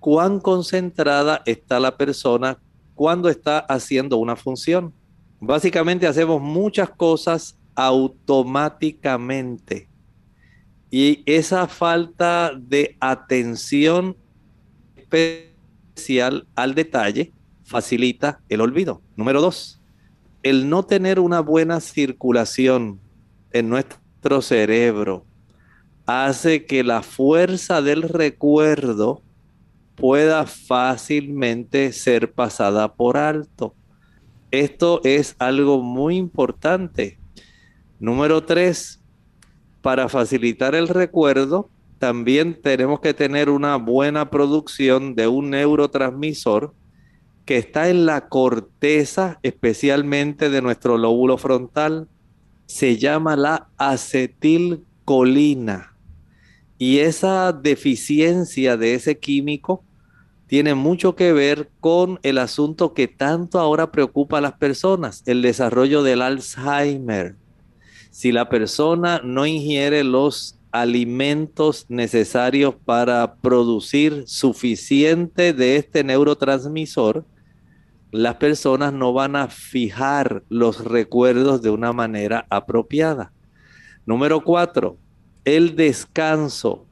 [0.00, 2.58] cuán concentrada está la persona
[2.94, 4.92] cuando está haciendo una función.
[5.40, 9.88] Básicamente hacemos muchas cosas automáticamente.
[10.90, 14.16] Y esa falta de atención
[14.96, 19.00] especial al detalle facilita el olvido.
[19.14, 19.80] Número dos,
[20.42, 22.98] el no tener una buena circulación
[23.52, 25.27] en nuestro cerebro
[26.08, 29.20] hace que la fuerza del recuerdo
[29.94, 33.74] pueda fácilmente ser pasada por alto.
[34.50, 37.18] Esto es algo muy importante.
[38.00, 39.02] Número tres,
[39.82, 46.72] para facilitar el recuerdo, también tenemos que tener una buena producción de un neurotransmisor
[47.44, 52.08] que está en la corteza, especialmente de nuestro lóbulo frontal.
[52.64, 55.97] Se llama la acetilcolina.
[56.78, 59.82] Y esa deficiencia de ese químico
[60.46, 65.42] tiene mucho que ver con el asunto que tanto ahora preocupa a las personas, el
[65.42, 67.36] desarrollo del Alzheimer.
[68.10, 77.24] Si la persona no ingiere los alimentos necesarios para producir suficiente de este neurotransmisor,
[78.10, 83.32] las personas no van a fijar los recuerdos de una manera apropiada.
[84.06, 84.96] Número cuatro,
[85.56, 86.86] el descanso.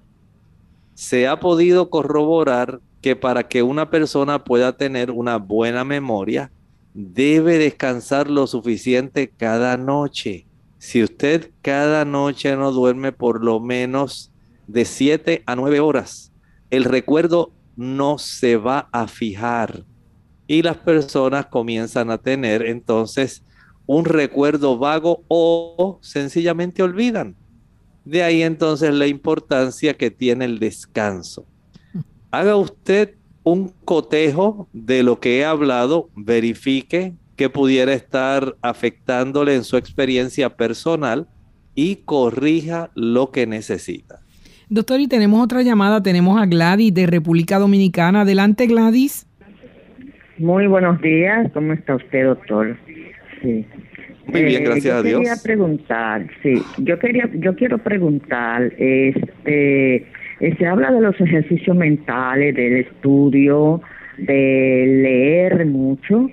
[0.95, 6.51] Se ha podido corroborar que para que una persona pueda tener una buena memoria,
[6.95, 10.47] debe descansar lo suficiente cada noche.
[10.79, 14.33] Si usted cada noche no duerme por lo menos
[14.67, 16.33] de 7 a 9 horas,
[16.71, 19.85] el recuerdo no se va a fijar
[20.47, 23.45] y las personas comienzan a tener entonces
[23.87, 27.37] un recuerdo vago o sencillamente olvidan.
[28.07, 31.45] De ahí entonces la importancia que tiene el descanso.
[32.31, 39.65] Haga usted un cotejo de lo que he hablado, verifique que pudiera estar afectándole en
[39.65, 41.27] su experiencia personal
[41.75, 44.21] y corrija lo que necesita.
[44.69, 48.21] Doctor, y tenemos otra llamada, tenemos a Gladys de República Dominicana.
[48.21, 49.27] Adelante, Gladys.
[50.39, 52.79] Muy buenos días, ¿cómo está usted, doctor?
[53.43, 53.67] Sí.
[54.27, 55.20] Muy bien, eh, gracias a Dios.
[55.20, 59.97] Quería preguntar, sí, yo quería, yo quiero preguntar, este,
[60.41, 63.81] eh, se habla de los ejercicios mentales, del estudio,
[64.18, 66.29] de leer mucho.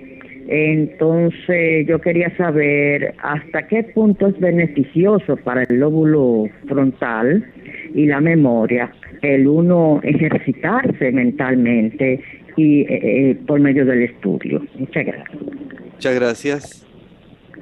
[0.46, 7.46] Entonces, yo quería saber hasta qué punto es beneficioso para el lóbulo frontal
[7.94, 8.92] y la memoria
[9.24, 12.20] el uno ejercitarse mentalmente
[12.56, 14.62] y eh, por medio del estudio.
[14.78, 15.42] Muchas gracias.
[15.94, 16.83] Muchas gracias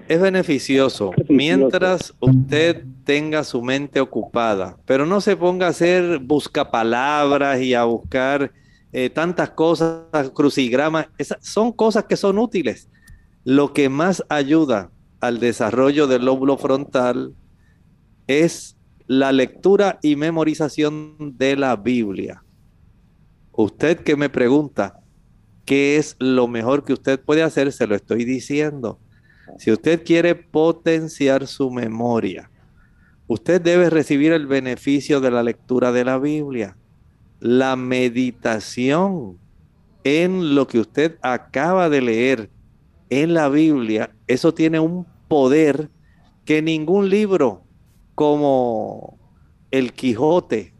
[0.08, 7.60] es beneficioso mientras usted tenga su mente ocupada, pero no se ponga a hacer buscapalabras
[7.60, 8.52] y a buscar
[8.92, 11.08] eh, tantas cosas, crucigramas.
[11.18, 12.88] Esas son cosas que son útiles.
[13.44, 14.90] Lo que más ayuda
[15.20, 17.34] al desarrollo del lóbulo frontal
[18.26, 18.76] es
[19.06, 22.42] la lectura y memorización de la Biblia.
[23.52, 25.00] Usted que me pregunta,
[25.64, 27.72] ¿qué es lo mejor que usted puede hacer?
[27.72, 28.98] Se lo estoy diciendo
[29.58, 32.50] si usted quiere potenciar su memoria,
[33.26, 36.76] usted debe recibir el beneficio de la lectura de la Biblia,
[37.40, 39.38] la meditación
[40.04, 42.50] en lo que usted acaba de leer
[43.10, 44.14] en la Biblia.
[44.26, 45.90] Eso tiene un poder
[46.44, 47.62] que ningún libro
[48.14, 49.18] como
[49.70, 50.74] El Quijote,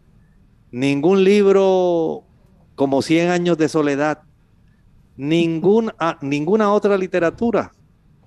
[0.71, 2.23] ningún libro
[2.75, 4.23] como Cien años de soledad,
[5.15, 7.71] ninguna, ninguna otra literatura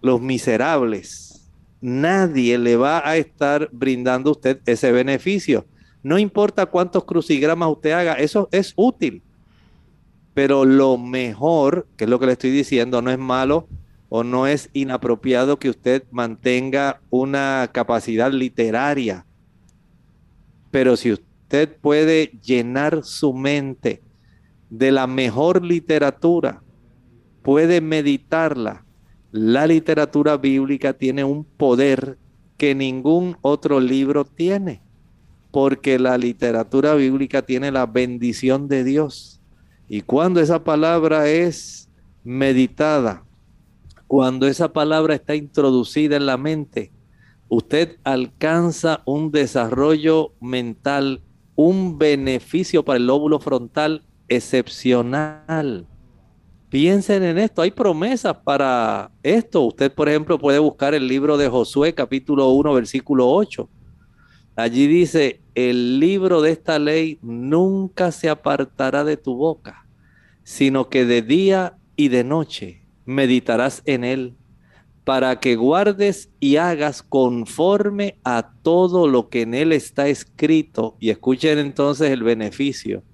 [0.03, 1.51] los miserables.
[1.81, 5.67] Nadie le va a estar brindando a usted ese beneficio.
[6.03, 9.23] No importa cuántos crucigramas usted haga, eso es útil.
[10.35, 13.69] Pero lo mejor, que es lo que le estoy diciendo, no es malo
[14.09, 19.27] o no es inapropiado que usted mantenga una capacidad literaria.
[20.71, 24.03] Pero si usted puede llenar su mente
[24.71, 26.63] de la mejor literatura,
[27.43, 28.86] puede meditarla,
[29.37, 32.19] la literatura bíblica tiene un poder
[32.57, 34.81] que ningún otro libro tiene,
[35.51, 39.41] porque la literatura bíblica tiene la bendición de Dios.
[39.89, 41.91] Y cuando esa palabra es
[42.25, 43.25] meditada,
[44.07, 46.91] cuando esa palabra está introducida en la mente,
[47.49, 51.21] usted alcanza un desarrollo mental,
[51.57, 55.87] un beneficio para el lóbulo frontal excepcional.
[56.69, 59.63] Piensen en esto, hay promesas para esto.
[59.63, 63.69] Usted, por ejemplo, puede buscar el libro de Josué, capítulo 1, versículo 8.
[64.57, 69.87] Allí dice, el libro de esta ley nunca se apartará de tu boca,
[70.43, 74.35] sino que de día y de noche meditarás en él,
[75.05, 80.97] para que guardes y hagas conforme a todo lo que en él está escrito.
[80.99, 83.05] Y escuchen entonces el beneficio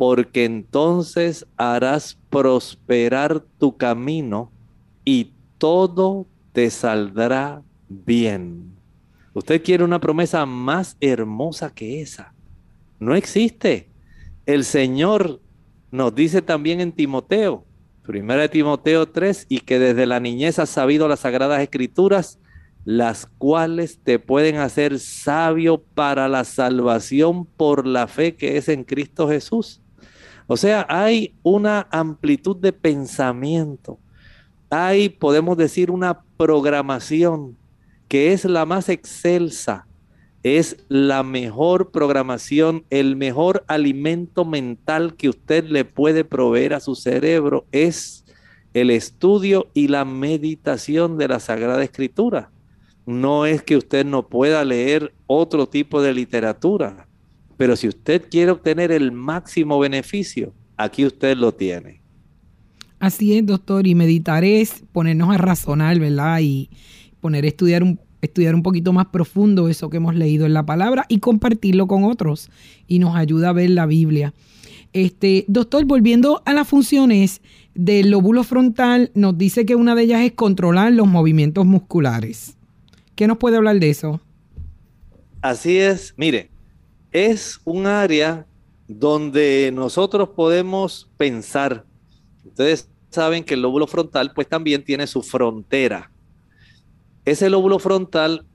[0.00, 4.50] porque entonces harás prosperar tu camino
[5.04, 8.72] y todo te saldrá bien.
[9.34, 12.32] Usted quiere una promesa más hermosa que esa.
[12.98, 13.88] No existe.
[14.46, 15.40] El Señor
[15.90, 17.64] nos dice también en Timoteo,
[18.02, 22.38] primera de Timoteo 3, y que desde la niñez has sabido las sagradas escrituras,
[22.84, 28.84] las cuales te pueden hacer sabio para la salvación por la fe que es en
[28.84, 29.82] Cristo Jesús.
[30.52, 34.00] O sea, hay una amplitud de pensamiento.
[34.68, 37.56] Hay, podemos decir, una programación
[38.08, 39.86] que es la más excelsa,
[40.42, 46.96] es la mejor programación, el mejor alimento mental que usted le puede proveer a su
[46.96, 48.24] cerebro es
[48.74, 52.50] el estudio y la meditación de la Sagrada Escritura.
[53.06, 57.06] No es que usted no pueda leer otro tipo de literatura,
[57.60, 62.00] pero si usted quiere obtener el máximo beneficio, aquí usted lo tiene.
[62.98, 66.40] Así es, doctor, y meditar es ponernos a razonar, ¿verdad?
[66.40, 66.70] Y
[67.20, 70.64] poner a estudiar un, estudiar un poquito más profundo eso que hemos leído en la
[70.64, 72.48] palabra y compartirlo con otros.
[72.86, 74.32] Y nos ayuda a ver la Biblia.
[74.94, 77.42] Este, doctor, volviendo a las funciones
[77.74, 82.56] del lóbulo frontal, nos dice que una de ellas es controlar los movimientos musculares.
[83.16, 84.18] ¿Qué nos puede hablar de eso?
[85.42, 86.49] Así es, mire,
[87.12, 88.46] es un área
[88.86, 91.84] donde nosotros podemos pensar.
[92.44, 96.10] Ustedes saben que el lóbulo frontal pues también tiene su frontera.
[97.24, 98.46] Ese lóbulo frontal,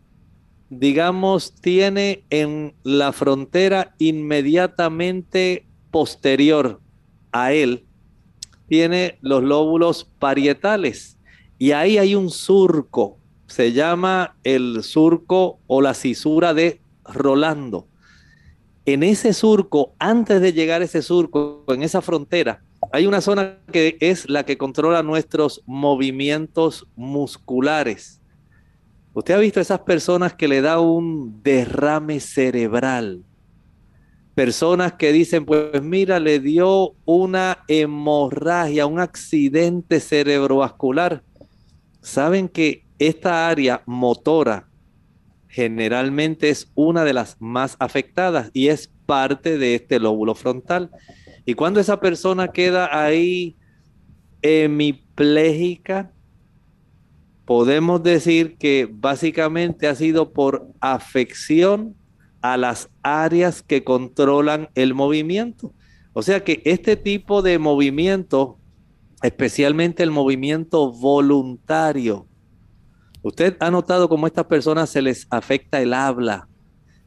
[0.69, 6.81] digamos, tiene en la frontera inmediatamente posterior
[7.31, 7.85] a él,
[8.67, 11.17] tiene los lóbulos parietales
[11.57, 17.87] y ahí hay un surco, se llama el surco o la cisura de Rolando
[18.85, 22.61] en ese surco, antes de llegar a ese surco, en esa frontera,
[22.91, 28.21] hay una zona que es la que controla nuestros movimientos musculares.
[29.13, 33.23] Usted ha visto esas personas que le da un derrame cerebral.
[34.35, 41.23] Personas que dicen, pues mira, le dio una hemorragia, un accidente cerebrovascular.
[42.01, 44.67] Saben que esta área motora
[45.55, 50.91] generalmente es una de las más afectadas y es parte de este lóbulo frontal.
[51.45, 53.55] Y cuando esa persona queda ahí
[54.41, 56.11] hemipléjica,
[57.45, 61.95] podemos decir que básicamente ha sido por afección
[62.41, 65.73] a las áreas que controlan el movimiento.
[66.11, 68.59] O sea que este tipo de movimiento,
[69.23, 72.27] especialmente el movimiento voluntario,
[73.25, 76.47] Usted ha notado cómo a estas personas se les afecta el habla,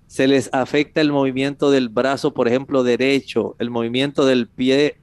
[0.08, 4.98] se les afecta el movimiento del brazo, por ejemplo, derecho, el movimiento del pie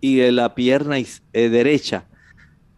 [0.00, 2.06] y de la pierna eh, derecha.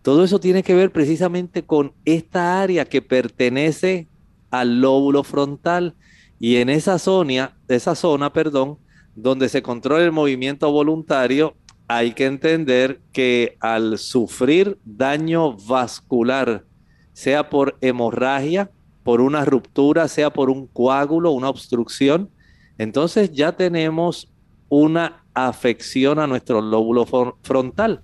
[0.00, 4.08] Todo eso tiene que ver precisamente con esta área que pertenece
[4.50, 5.94] al lóbulo frontal
[6.40, 8.78] y en esa zona, esa zona, perdón,
[9.14, 11.56] donde se controla el movimiento voluntario,
[11.88, 16.64] hay que entender que al sufrir daño vascular
[17.12, 18.70] sea por hemorragia,
[19.02, 22.30] por una ruptura, sea por un coágulo, una obstrucción,
[22.78, 24.28] entonces ya tenemos
[24.68, 27.06] una afección a nuestro lóbulo
[27.42, 28.02] frontal.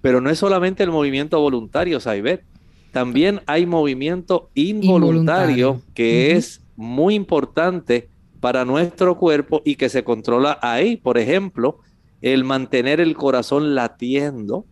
[0.00, 2.44] Pero no es solamente el movimiento voluntario, Saibet.
[2.92, 8.08] También hay movimiento involuntario, que es muy importante
[8.40, 10.96] para nuestro cuerpo y que se controla ahí.
[10.96, 11.78] Por ejemplo,
[12.22, 14.64] el mantener el corazón latiendo,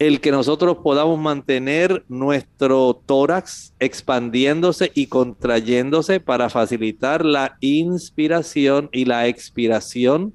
[0.00, 9.04] el que nosotros podamos mantener nuestro tórax expandiéndose y contrayéndose para facilitar la inspiración y
[9.04, 10.32] la expiración,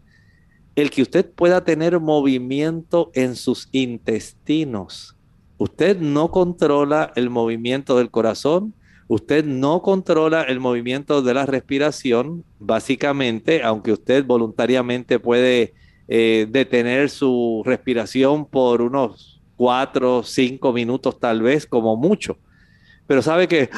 [0.76, 5.18] el que usted pueda tener movimiento en sus intestinos.
[5.57, 8.74] Usted no controla el movimiento del corazón,
[9.07, 15.76] Usted no controla el movimiento de la respiración, básicamente, aunque usted voluntariamente puede
[16.07, 22.38] eh, detener su respiración por unos cuatro, cinco minutos tal vez, como mucho.
[23.08, 23.70] Pero sabe que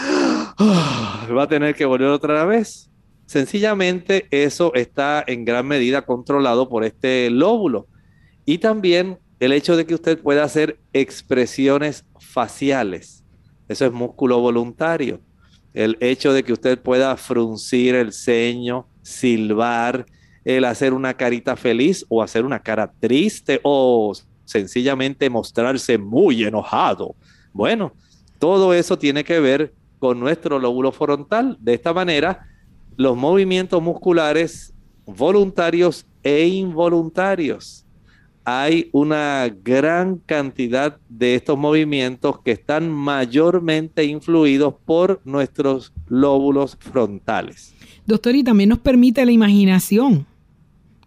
[0.58, 2.90] va a tener que volver otra vez.
[3.26, 7.88] Sencillamente eso está en gran medida controlado por este lóbulo.
[8.46, 13.24] Y también el hecho de que usted pueda hacer expresiones faciales.
[13.68, 15.20] Eso es músculo voluntario.
[15.74, 20.06] El hecho de que usted pueda fruncir el ceño, silbar,
[20.46, 24.14] el hacer una carita feliz o hacer una cara triste o
[24.48, 27.16] sencillamente mostrarse muy enojado.
[27.54, 27.94] Bueno,
[28.40, 31.58] todo eso tiene que ver con nuestro lóbulo frontal.
[31.60, 32.48] De esta manera,
[32.96, 34.74] los movimientos musculares
[35.06, 37.88] voluntarios e involuntarios
[38.50, 47.74] hay una gran cantidad de estos movimientos que están mayormente influidos por nuestros lóbulos frontales.
[48.06, 50.26] Doctor, y también nos permite la imaginación.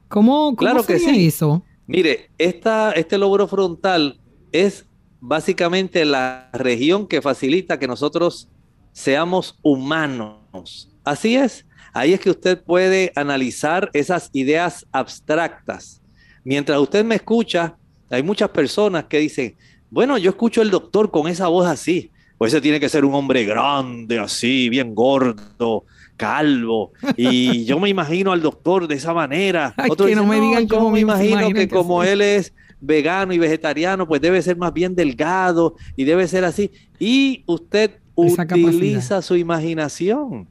[0.09, 1.27] ¿Cómo, claro que sí.
[1.27, 1.63] eso?
[1.91, 4.21] Mire, esta, este lóbulo frontal
[4.53, 4.87] es
[5.21, 8.49] básicamente la región que facilita que nosotros
[8.93, 10.89] seamos humanos.
[11.05, 11.67] Así es.
[11.93, 16.01] Ahí es que usted puede analizar esas ideas abstractas
[16.45, 17.77] Mientras usted me escucha,
[18.09, 19.57] hay muchas personas que dicen,
[19.91, 23.15] bueno, yo escucho al doctor con esa voz así, pues ese tiene que ser un
[23.15, 25.85] hombre grande, así, bien gordo,
[26.21, 29.75] calvo, y yo me imagino al doctor de esa manera.
[29.97, 34.21] que no me digan cómo me imagino que como él es vegano y vegetariano, pues
[34.21, 36.71] debe ser más bien delgado y debe ser así.
[36.99, 40.47] Y usted utiliza su imaginación.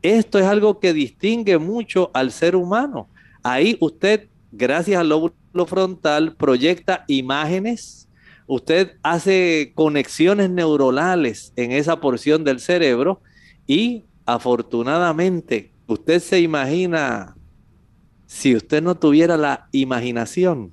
[0.00, 3.08] Esto es algo que distingue mucho al ser humano.
[3.42, 8.08] Ahí usted gracias al lóbulo frontal, proyecta imágenes,
[8.46, 13.20] usted hace conexiones neuronales en esa porción del cerebro
[13.66, 17.36] y afortunadamente usted se imagina,
[18.26, 20.72] si usted no tuviera la imaginación,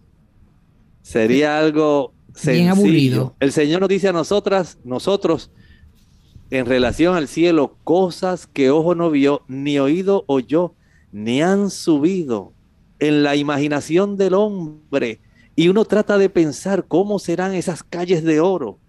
[1.02, 2.72] sería algo sencillo.
[2.72, 3.36] aburrido.
[3.40, 5.52] El Señor nos dice a nosotras, nosotros,
[6.50, 10.76] en relación al cielo, cosas que ojo no vio, ni oído oyó,
[11.12, 12.54] ni han subido
[13.00, 15.20] en la imaginación del hombre
[15.56, 18.80] y uno trata de pensar cómo serán esas calles de oro,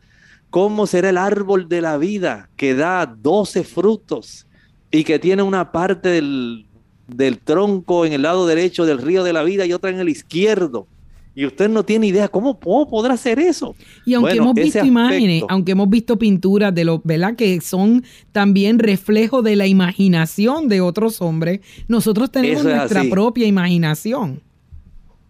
[0.50, 4.46] cómo será el árbol de la vida que da 12 frutos
[4.92, 6.66] y que tiene una parte del,
[7.08, 10.08] del tronco en el lado derecho del río de la vida y otra en el
[10.08, 10.86] izquierdo
[11.34, 13.74] y usted no tiene idea cómo, podrá hacer eso.
[14.04, 17.36] Y aunque hemos visto imágenes, aunque hemos visto pinturas de los, ¿verdad?
[17.36, 24.42] Que son también reflejo de la imaginación de otros hombres, nosotros tenemos nuestra propia imaginación.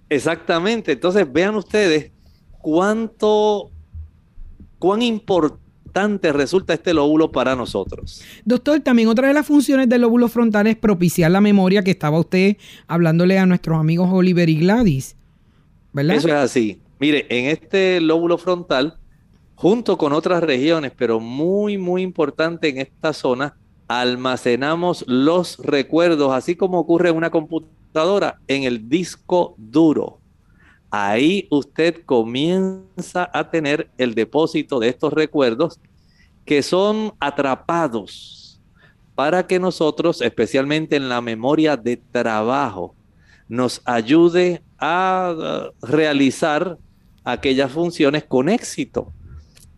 [0.08, 0.92] Exactamente.
[0.92, 2.10] Entonces vean ustedes
[2.60, 3.70] cuánto,
[4.78, 5.61] cuán importante
[6.32, 8.22] resulta este lóbulo para nosotros.
[8.44, 12.18] Doctor, también otra de las funciones del lóbulo frontal es propiciar la memoria que estaba
[12.18, 15.16] usted hablándole a nuestros amigos Oliver y Gladys.
[15.94, 16.80] Eso es así.
[16.98, 18.96] Mire, en este lóbulo frontal,
[19.54, 23.56] junto con otras regiones, pero muy, muy importante en esta zona,
[23.88, 30.21] almacenamos los recuerdos, así como ocurre en una computadora, en el disco duro.
[30.94, 35.80] Ahí usted comienza a tener el depósito de estos recuerdos
[36.44, 38.60] que son atrapados
[39.14, 42.94] para que nosotros, especialmente en la memoria de trabajo,
[43.48, 46.76] nos ayude a realizar
[47.24, 49.14] aquellas funciones con éxito.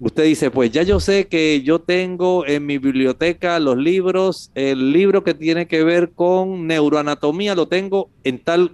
[0.01, 4.91] Usted dice, pues ya yo sé que yo tengo en mi biblioteca los libros, el
[4.91, 8.73] libro que tiene que ver con neuroanatomía lo tengo en tal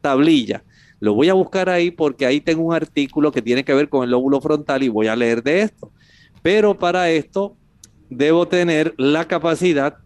[0.00, 0.62] tablilla.
[1.02, 4.04] Lo voy a buscar ahí porque ahí tengo un artículo que tiene que ver con
[4.04, 5.90] el lóbulo frontal y voy a leer de esto.
[6.42, 7.56] Pero para esto
[8.08, 9.96] debo tener la capacidad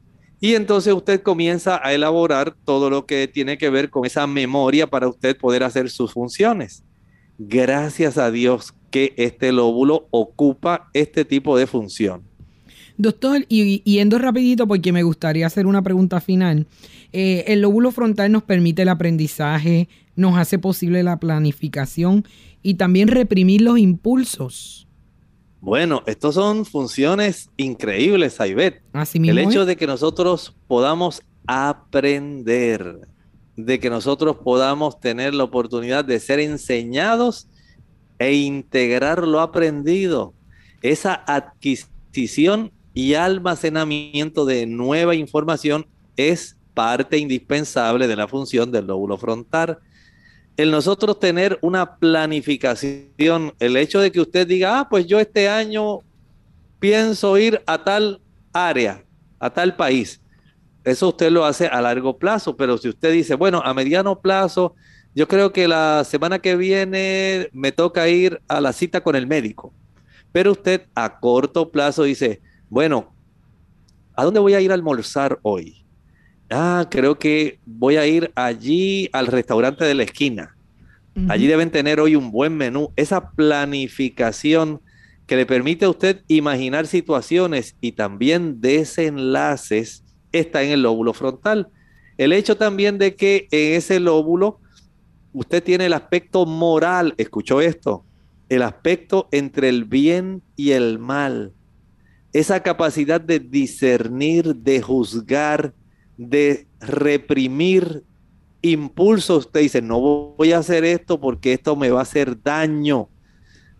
[0.40, 4.86] y entonces usted comienza a elaborar todo lo que tiene que ver con esa memoria
[4.86, 6.82] para usted poder hacer sus funciones.
[7.36, 12.22] Gracias a Dios que este lóbulo ocupa este tipo de función.
[12.98, 16.66] Doctor, y, yendo rapidito porque me gustaría hacer una pregunta final.
[17.12, 22.24] Eh, el lóbulo frontal nos permite el aprendizaje, nos hace posible la planificación
[22.62, 24.86] y también reprimir los impulsos.
[25.60, 28.82] Bueno, estos son funciones increíbles, Aibet.
[29.14, 33.08] El hecho de que nosotros podamos aprender,
[33.56, 37.48] de que nosotros podamos tener la oportunidad de ser enseñados
[38.18, 40.34] e integrar lo aprendido,
[40.82, 45.86] esa adquisición y almacenamiento de nueva información
[46.16, 49.78] es parte indispensable de la función del lóbulo frontal
[50.56, 55.48] el nosotros tener una planificación, el hecho de que usted diga, ah, pues yo este
[55.48, 56.00] año
[56.78, 58.22] pienso ir a tal
[58.52, 59.04] área,
[59.38, 60.20] a tal país.
[60.84, 64.74] Eso usted lo hace a largo plazo, pero si usted dice, bueno, a mediano plazo,
[65.14, 69.26] yo creo que la semana que viene me toca ir a la cita con el
[69.26, 69.74] médico.
[70.32, 73.14] Pero usted a corto plazo dice, bueno,
[74.14, 75.84] ¿a dónde voy a ir a almorzar hoy?
[76.50, 80.56] Ah, creo que voy a ir allí al restaurante de la esquina.
[81.28, 82.92] Allí deben tener hoy un buen menú.
[82.94, 84.82] Esa planificación
[85.26, 91.68] que le permite a usted imaginar situaciones y también desenlaces está en el lóbulo frontal.
[92.18, 94.60] El hecho también de que en ese lóbulo
[95.32, 98.04] usted tiene el aspecto moral, escuchó esto,
[98.48, 101.52] el aspecto entre el bien y el mal.
[102.36, 105.72] Esa capacidad de discernir, de juzgar,
[106.18, 108.04] de reprimir
[108.60, 109.46] impulsos.
[109.46, 113.08] Usted dice, no voy a hacer esto porque esto me va a hacer daño.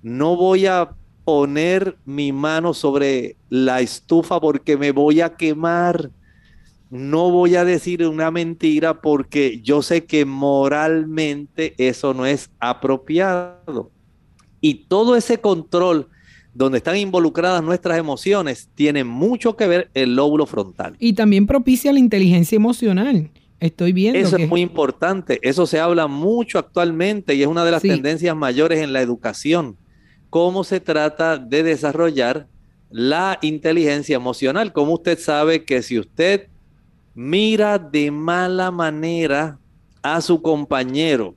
[0.02, 0.94] No voy a
[1.26, 6.10] poner mi mano sobre la estufa porque me voy a quemar.
[6.88, 13.90] No voy a decir una mentira porque yo sé que moralmente eso no es apropiado.
[14.62, 16.08] Y todo ese control
[16.56, 20.96] donde están involucradas nuestras emociones tiene mucho que ver el lóbulo frontal.
[20.98, 23.30] Y también propicia la inteligencia emocional.
[23.60, 24.18] Estoy viendo.
[24.18, 25.38] Eso es muy importante.
[25.42, 29.76] Eso se habla mucho actualmente y es una de las tendencias mayores en la educación.
[30.30, 32.46] Cómo se trata de desarrollar
[32.90, 34.72] la inteligencia emocional.
[34.72, 36.48] Como usted sabe que si usted
[37.14, 39.58] mira de mala manera
[40.02, 41.34] a su compañero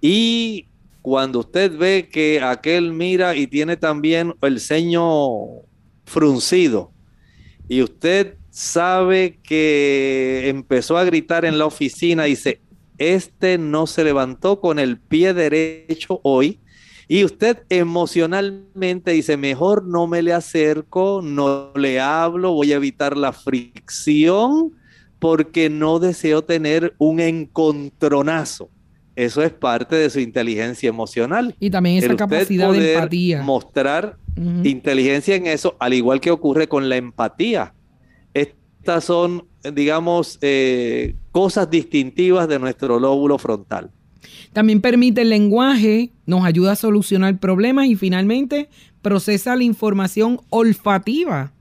[0.00, 0.66] y
[1.06, 5.12] cuando usted ve que aquel mira y tiene también el ceño
[6.04, 6.90] fruncido
[7.68, 12.60] y usted sabe que empezó a gritar en la oficina, dice,
[12.98, 16.58] este no se levantó con el pie derecho hoy.
[17.06, 23.16] Y usted emocionalmente dice, mejor no me le acerco, no le hablo, voy a evitar
[23.16, 24.72] la fricción
[25.20, 28.70] porque no deseo tener un encontronazo.
[29.16, 31.54] Eso es parte de su inteligencia emocional.
[31.58, 33.42] Y también esa capacidad de empatía.
[33.42, 34.18] Mostrar
[34.62, 37.72] inteligencia en eso, al igual que ocurre con la empatía.
[38.34, 43.90] Estas son, digamos, eh, cosas distintivas de nuestro lóbulo frontal.
[44.52, 48.68] También permite el lenguaje, nos ayuda a solucionar problemas y finalmente
[49.00, 51.52] procesa la información olfativa.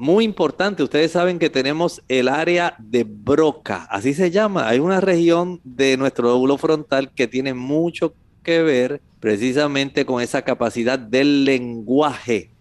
[0.00, 4.68] Muy importante, ustedes saben que tenemos el área de Broca, así se llama.
[4.68, 10.42] Hay una región de nuestro lóbulo frontal que tiene mucho que ver precisamente con esa
[10.42, 12.52] capacidad del lenguaje.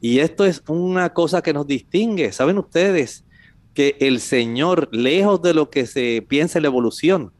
[0.00, 2.32] Y esto es una cosa que nos distingue.
[2.32, 3.26] ¿Saben ustedes
[3.74, 7.34] que el Señor, lejos de lo que se piensa en la evolución,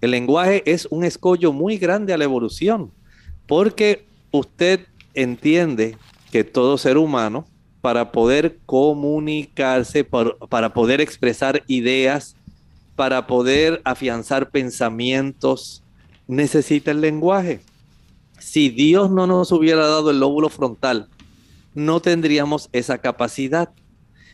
[0.00, 2.92] el lenguaje es un escollo muy grande a la evolución?
[3.46, 5.98] Porque usted entiende
[6.32, 7.46] que todo ser humano,
[7.80, 12.36] para poder comunicarse, para, poder expresar ideas,
[12.96, 15.82] para poder afianzar pensamientos,
[16.26, 17.60] necesita el lenguaje.
[18.38, 21.08] Si Dios no nos hubiera dado el lóbulo frontal,
[21.74, 23.70] no tendríamos esa capacidad.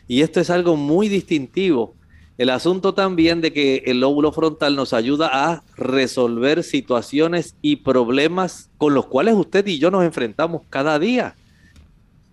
[0.07, 1.95] Y esto es algo muy distintivo.
[2.37, 8.69] El asunto también de que el lóbulo frontal nos ayuda a resolver situaciones y problemas
[8.77, 11.35] con los cuales usted y yo nos enfrentamos cada día.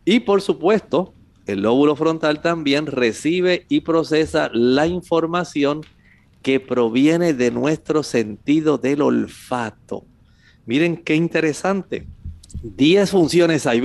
[0.05, 1.14] Y por supuesto,
[1.46, 5.82] el lóbulo frontal también recibe y procesa la información
[6.42, 10.05] que proviene de nuestro sentido del olfato.
[10.66, 12.07] Miren qué interesante.
[12.62, 13.82] 10 funciones hay,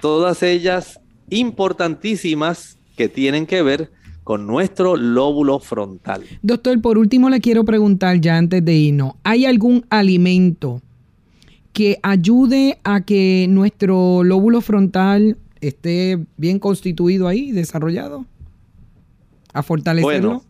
[0.00, 3.90] todas ellas importantísimas que tienen que ver
[4.22, 6.22] con nuestro lóbulo frontal.
[6.42, 10.80] Doctor, por último le quiero preguntar ya antes de irnos, ¿hay algún alimento
[11.74, 18.24] que ayude a que nuestro lóbulo frontal esté bien constituido ahí, desarrollado?
[19.52, 20.28] ¿A fortalecerlo?
[20.28, 20.44] Bueno,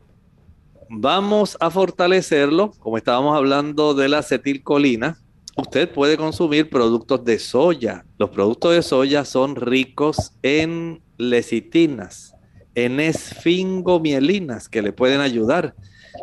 [0.91, 5.18] vamos a fortalecerlo, como estábamos hablando de la acetilcolina,
[5.57, 8.05] usted puede consumir productos de soya.
[8.18, 12.35] Los productos de soya son ricos en lecitinas,
[12.75, 15.75] en esfingomielinas que le pueden ayudar.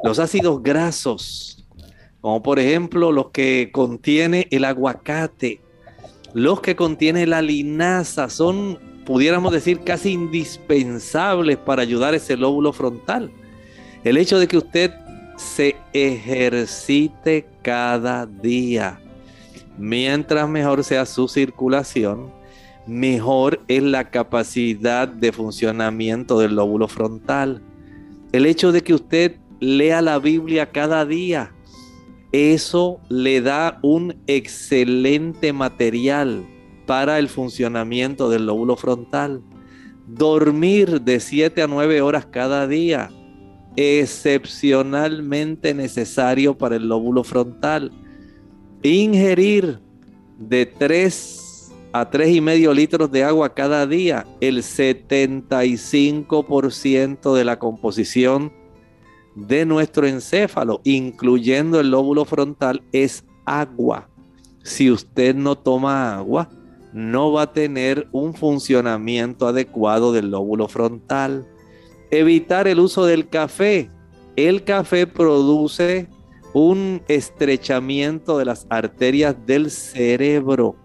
[0.04, 1.61] Los ácidos grasos,
[2.22, 5.60] como por ejemplo los que contiene el aguacate,
[6.34, 13.32] los que contiene la linaza, son, pudiéramos decir, casi indispensables para ayudar ese lóbulo frontal.
[14.04, 14.92] El hecho de que usted
[15.36, 19.00] se ejercite cada día
[19.78, 22.32] mientras mejor sea su circulación,
[22.86, 27.62] mejor es la capacidad de funcionamiento del lóbulo frontal.
[28.32, 31.52] El hecho de que usted lea la Biblia cada día,
[32.32, 36.46] eso le da un excelente material
[36.86, 39.42] para el funcionamiento del lóbulo frontal.
[40.08, 43.12] Dormir de 7 a 9 horas cada día,
[43.76, 47.92] excepcionalmente necesario para el lóbulo frontal.
[48.84, 49.80] Ingerir
[50.38, 57.60] de 3 a 3 y medio litros de agua cada día, el 75% de la
[57.60, 58.54] composición
[59.36, 64.10] de nuestro encéfalo, incluyendo el lóbulo frontal, es agua.
[64.64, 66.50] Si usted no toma agua,
[66.94, 71.48] no va a tener un funcionamiento adecuado del lóbulo frontal.
[72.12, 73.90] Evitar el uso del café.
[74.36, 76.08] El café produce
[76.54, 80.76] un estrechamiento de las arterias del cerebro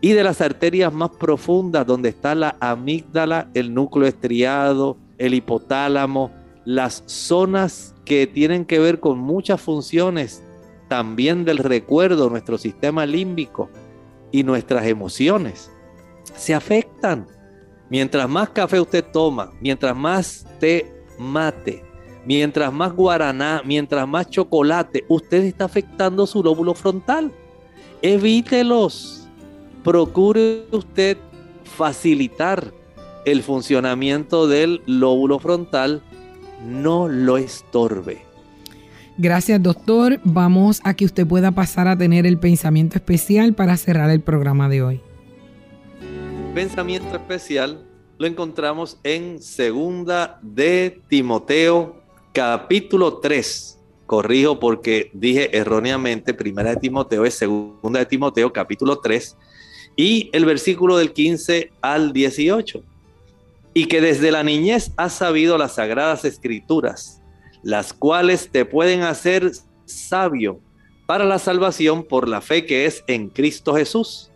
[0.00, 6.32] y de las arterias más profundas donde está la amígdala, el núcleo estriado, el hipotálamo,
[6.64, 10.42] las zonas que tienen que ver con muchas funciones
[10.88, 13.70] también del recuerdo, nuestro sistema límbico
[14.30, 15.70] y nuestras emociones
[16.34, 17.26] se afectan.
[17.88, 21.84] Mientras más café usted toma, mientras más té mate,
[22.24, 27.32] mientras más guaraná, mientras más chocolate, usted está afectando su lóbulo frontal.
[28.00, 29.28] Evítelos.
[29.84, 31.18] Procure usted
[31.64, 32.72] facilitar
[33.24, 36.02] el funcionamiento del lóbulo frontal.
[36.64, 38.22] No lo estorbe.
[39.18, 40.20] Gracias, doctor.
[40.24, 44.68] Vamos a que usted pueda pasar a tener el pensamiento especial para cerrar el programa
[44.68, 45.00] de hoy.
[46.54, 47.82] Pensamiento especial
[48.18, 51.96] lo encontramos en Segunda de Timoteo,
[52.32, 53.78] capítulo 3.
[54.06, 59.36] Corrijo porque dije erróneamente, Primera de Timoteo es Segunda de Timoteo, capítulo 3,
[59.96, 62.82] y el versículo del 15 al 18.
[63.74, 67.22] Y que desde la niñez has sabido las sagradas escrituras
[67.62, 69.52] las cuales te pueden hacer
[69.84, 70.60] sabio
[71.06, 74.30] para la salvación por la fe que es en Cristo Jesús.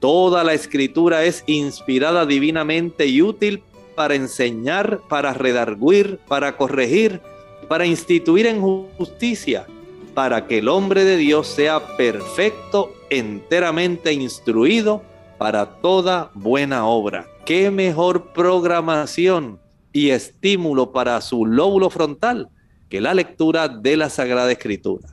[0.00, 3.62] Toda la escritura es inspirada divinamente y útil
[3.96, 7.20] para enseñar, para redarguir, para corregir,
[7.68, 8.60] para instituir en
[8.96, 9.66] justicia,
[10.14, 15.02] para que el hombre de Dios sea perfecto, enteramente instruido
[15.36, 17.26] para toda buena obra.
[17.48, 19.58] ¿Qué mejor programación
[19.90, 22.50] y estímulo para su lóbulo frontal
[22.90, 25.08] que la lectura de la Sagrada Escritura.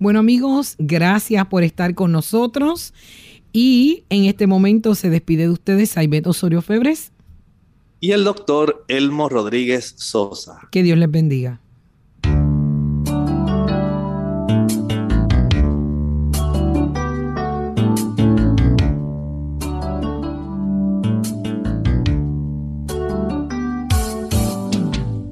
[0.00, 2.92] Bueno amigos, gracias por estar con nosotros
[3.52, 7.12] y en este momento se despide de ustedes Saibeto Osorio Febres
[8.00, 10.58] y el doctor Elmo Rodríguez Sosa.
[10.72, 11.60] Que Dios les bendiga.